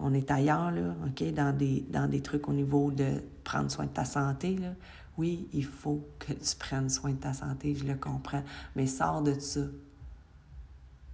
On 0.03 0.13
est 0.15 0.31
ailleurs, 0.31 0.71
là, 0.71 0.95
OK, 1.07 1.33
dans 1.33 1.57
des, 1.57 1.87
dans 1.89 2.09
des 2.09 2.21
trucs 2.21 2.49
au 2.49 2.53
niveau 2.53 2.91
de 2.91 3.23
prendre 3.45 3.71
soin 3.71 3.87
de 3.87 3.91
ta 3.91 4.05
santé, 4.05 4.57
là. 4.57 4.75
Oui, 5.19 5.49
il 5.53 5.65
faut 5.65 6.09
que 6.19 6.33
tu 6.33 6.57
prennes 6.59 6.89
soin 6.89 7.11
de 7.11 7.17
ta 7.17 7.35
santé, 7.35 7.75
je 7.75 7.85
le 7.85 7.95
comprends, 7.95 8.43
mais 8.75 8.87
sors 8.87 9.23
de 9.23 9.39
ça. 9.39 9.61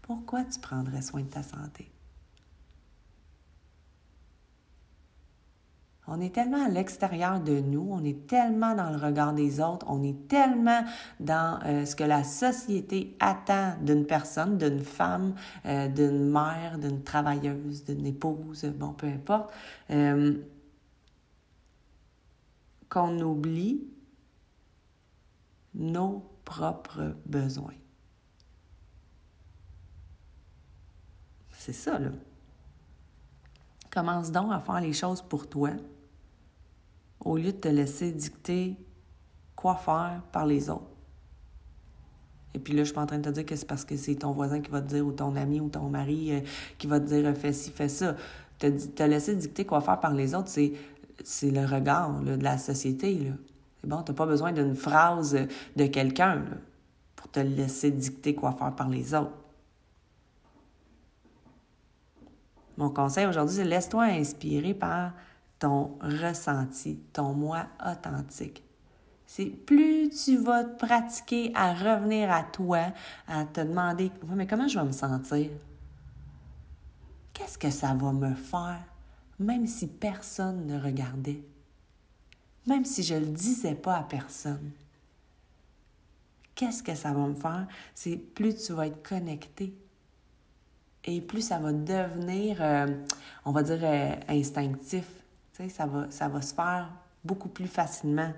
Pourquoi 0.02 0.44
tu 0.44 0.60
prendrais 0.60 1.02
soin 1.02 1.22
de 1.22 1.26
ta 1.26 1.42
santé? 1.42 1.90
On 6.10 6.20
est 6.20 6.34
tellement 6.34 6.64
à 6.64 6.68
l'extérieur 6.70 7.38
de 7.38 7.60
nous, 7.60 7.86
on 7.90 8.02
est 8.02 8.26
tellement 8.26 8.74
dans 8.74 8.88
le 8.88 8.96
regard 8.96 9.34
des 9.34 9.60
autres, 9.60 9.84
on 9.90 10.02
est 10.02 10.26
tellement 10.26 10.82
dans 11.20 11.60
euh, 11.66 11.84
ce 11.84 11.94
que 11.94 12.04
la 12.04 12.24
société 12.24 13.14
attend 13.20 13.76
d'une 13.82 14.06
personne, 14.06 14.56
d'une 14.56 14.80
femme, 14.80 15.34
euh, 15.66 15.86
d'une 15.88 16.30
mère, 16.30 16.78
d'une 16.78 17.02
travailleuse, 17.02 17.84
d'une 17.84 18.06
épouse, 18.06 18.64
bon, 18.64 18.94
peu 18.94 19.06
importe, 19.06 19.52
euh, 19.90 20.38
qu'on 22.88 23.20
oublie 23.20 23.82
nos 25.74 26.24
propres 26.46 27.16
besoins. 27.26 27.74
C'est 31.50 31.74
ça, 31.74 31.98
là. 31.98 32.12
Commence 33.90 34.32
donc 34.32 34.50
à 34.52 34.60
faire 34.60 34.80
les 34.80 34.94
choses 34.94 35.20
pour 35.20 35.46
toi 35.50 35.72
au 37.20 37.36
lieu 37.36 37.52
de 37.52 37.58
te 37.58 37.68
laisser 37.68 38.12
dicter 38.12 38.76
quoi 39.56 39.74
faire 39.74 40.22
par 40.32 40.46
les 40.46 40.70
autres. 40.70 40.86
Et 42.54 42.58
puis 42.58 42.72
là, 42.72 42.80
je 42.80 42.84
suis 42.86 42.94
pas 42.94 43.02
en 43.02 43.06
train 43.06 43.18
de 43.18 43.28
te 43.28 43.28
dire 43.28 43.44
que 43.44 43.56
c'est 43.56 43.66
parce 43.66 43.84
que 43.84 43.96
c'est 43.96 44.16
ton 44.16 44.32
voisin 44.32 44.60
qui 44.60 44.70
va 44.70 44.80
te 44.80 44.88
dire, 44.88 45.06
ou 45.06 45.12
ton 45.12 45.36
ami, 45.36 45.60
ou 45.60 45.68
ton 45.68 45.88
mari 45.88 46.32
euh, 46.32 46.40
qui 46.78 46.86
va 46.86 46.98
te 46.98 47.06
dire 47.06 47.36
fais 47.36 47.52
ci, 47.52 47.70
fais 47.70 47.88
ça. 47.88 48.16
Te, 48.58 48.66
te 48.66 49.02
laisser 49.02 49.36
dicter 49.36 49.64
quoi 49.64 49.80
faire 49.80 50.00
par 50.00 50.14
les 50.14 50.34
autres, 50.34 50.48
c'est, 50.48 50.72
c'est 51.22 51.50
le 51.50 51.64
regard 51.64 52.20
de 52.20 52.42
la 52.42 52.58
société. 52.58 53.32
C'est 53.80 53.88
bon, 53.88 54.02
tu 54.02 54.10
n'as 54.10 54.16
pas 54.16 54.26
besoin 54.26 54.52
d'une 54.52 54.74
phrase 54.74 55.38
de 55.76 55.86
quelqu'un 55.86 56.44
pour 57.14 57.30
te 57.30 57.40
laisser 57.40 57.90
dicter 57.90 58.34
quoi 58.34 58.52
faire 58.52 58.74
par 58.74 58.88
les 58.88 59.14
autres. 59.14 59.30
Mon 62.76 62.90
conseil 62.90 63.26
aujourd'hui, 63.26 63.56
c'est 63.56 63.64
laisse-toi 63.64 64.04
inspirer 64.04 64.72
par 64.72 65.12
ton 65.58 65.98
ressenti, 66.00 66.98
ton 67.12 67.34
moi 67.34 67.66
authentique. 67.84 68.62
C'est 69.26 69.46
plus 69.46 70.08
tu 70.08 70.38
vas 70.38 70.64
te 70.64 70.78
pratiquer 70.78 71.52
à 71.54 71.74
revenir 71.74 72.30
à 72.30 72.42
toi, 72.44 72.92
à 73.26 73.44
te 73.44 73.60
demander 73.60 74.10
mais 74.28 74.46
comment 74.46 74.68
je 74.68 74.78
vais 74.78 74.86
me 74.86 74.92
sentir? 74.92 75.50
Qu'est-ce 77.34 77.58
que 77.58 77.70
ça 77.70 77.94
va 77.94 78.12
me 78.12 78.34
faire, 78.34 78.82
même 79.38 79.66
si 79.66 79.86
personne 79.86 80.66
ne 80.66 80.80
regardait? 80.80 81.42
Même 82.66 82.84
si 82.84 83.02
je 83.02 83.14
ne 83.14 83.20
le 83.20 83.26
disais 83.26 83.74
pas 83.74 83.96
à 83.96 84.02
personne? 84.02 84.70
Qu'est-ce 86.54 86.82
que 86.82 86.94
ça 86.94 87.12
va 87.12 87.26
me 87.26 87.34
faire? 87.34 87.66
C'est 87.94 88.16
plus 88.16 88.56
tu 88.56 88.72
vas 88.72 88.86
être 88.86 89.06
connecté 89.06 89.74
et 91.04 91.20
plus 91.20 91.42
ça 91.42 91.58
va 91.58 91.72
devenir, 91.72 92.58
euh, 92.60 92.86
on 93.44 93.52
va 93.52 93.62
dire, 93.62 93.78
euh, 93.82 94.14
instinctif 94.28 95.06
ça 95.68 95.86
va, 95.86 96.10
ça 96.10 96.28
va 96.28 96.42
se 96.42 96.54
faire 96.54 96.90
beaucoup 97.24 97.48
plus 97.48 97.66
facilement. 97.66 98.32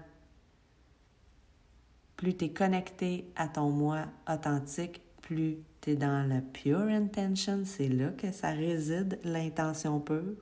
Plus 2.16 2.36
tu 2.36 2.46
es 2.46 2.50
connecté 2.50 3.30
à 3.36 3.48
ton 3.48 3.70
moi 3.70 4.06
authentique, 4.28 5.02
plus 5.22 5.58
tu 5.80 5.90
es 5.90 5.96
dans 5.96 6.28
la 6.28 6.40
pure 6.40 6.80
intention, 6.80 7.62
c'est 7.64 7.88
là 7.88 8.10
que 8.10 8.32
ça 8.32 8.50
réside, 8.50 9.18
l'intention 9.24 10.00
pure. 10.00 10.36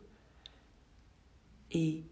Et 1.70 2.02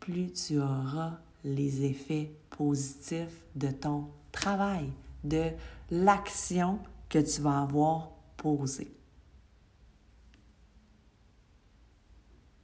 plus 0.00 0.32
tu 0.32 0.58
auras 0.60 1.18
les 1.44 1.84
effets 1.84 2.32
positifs 2.50 3.44
de 3.56 3.70
ton 3.70 4.08
travail, 4.32 4.90
de 5.24 5.50
l'action 5.90 6.78
que 7.08 7.18
tu 7.18 7.40
vas 7.40 7.62
avoir 7.62 8.10
posée. 8.36 8.92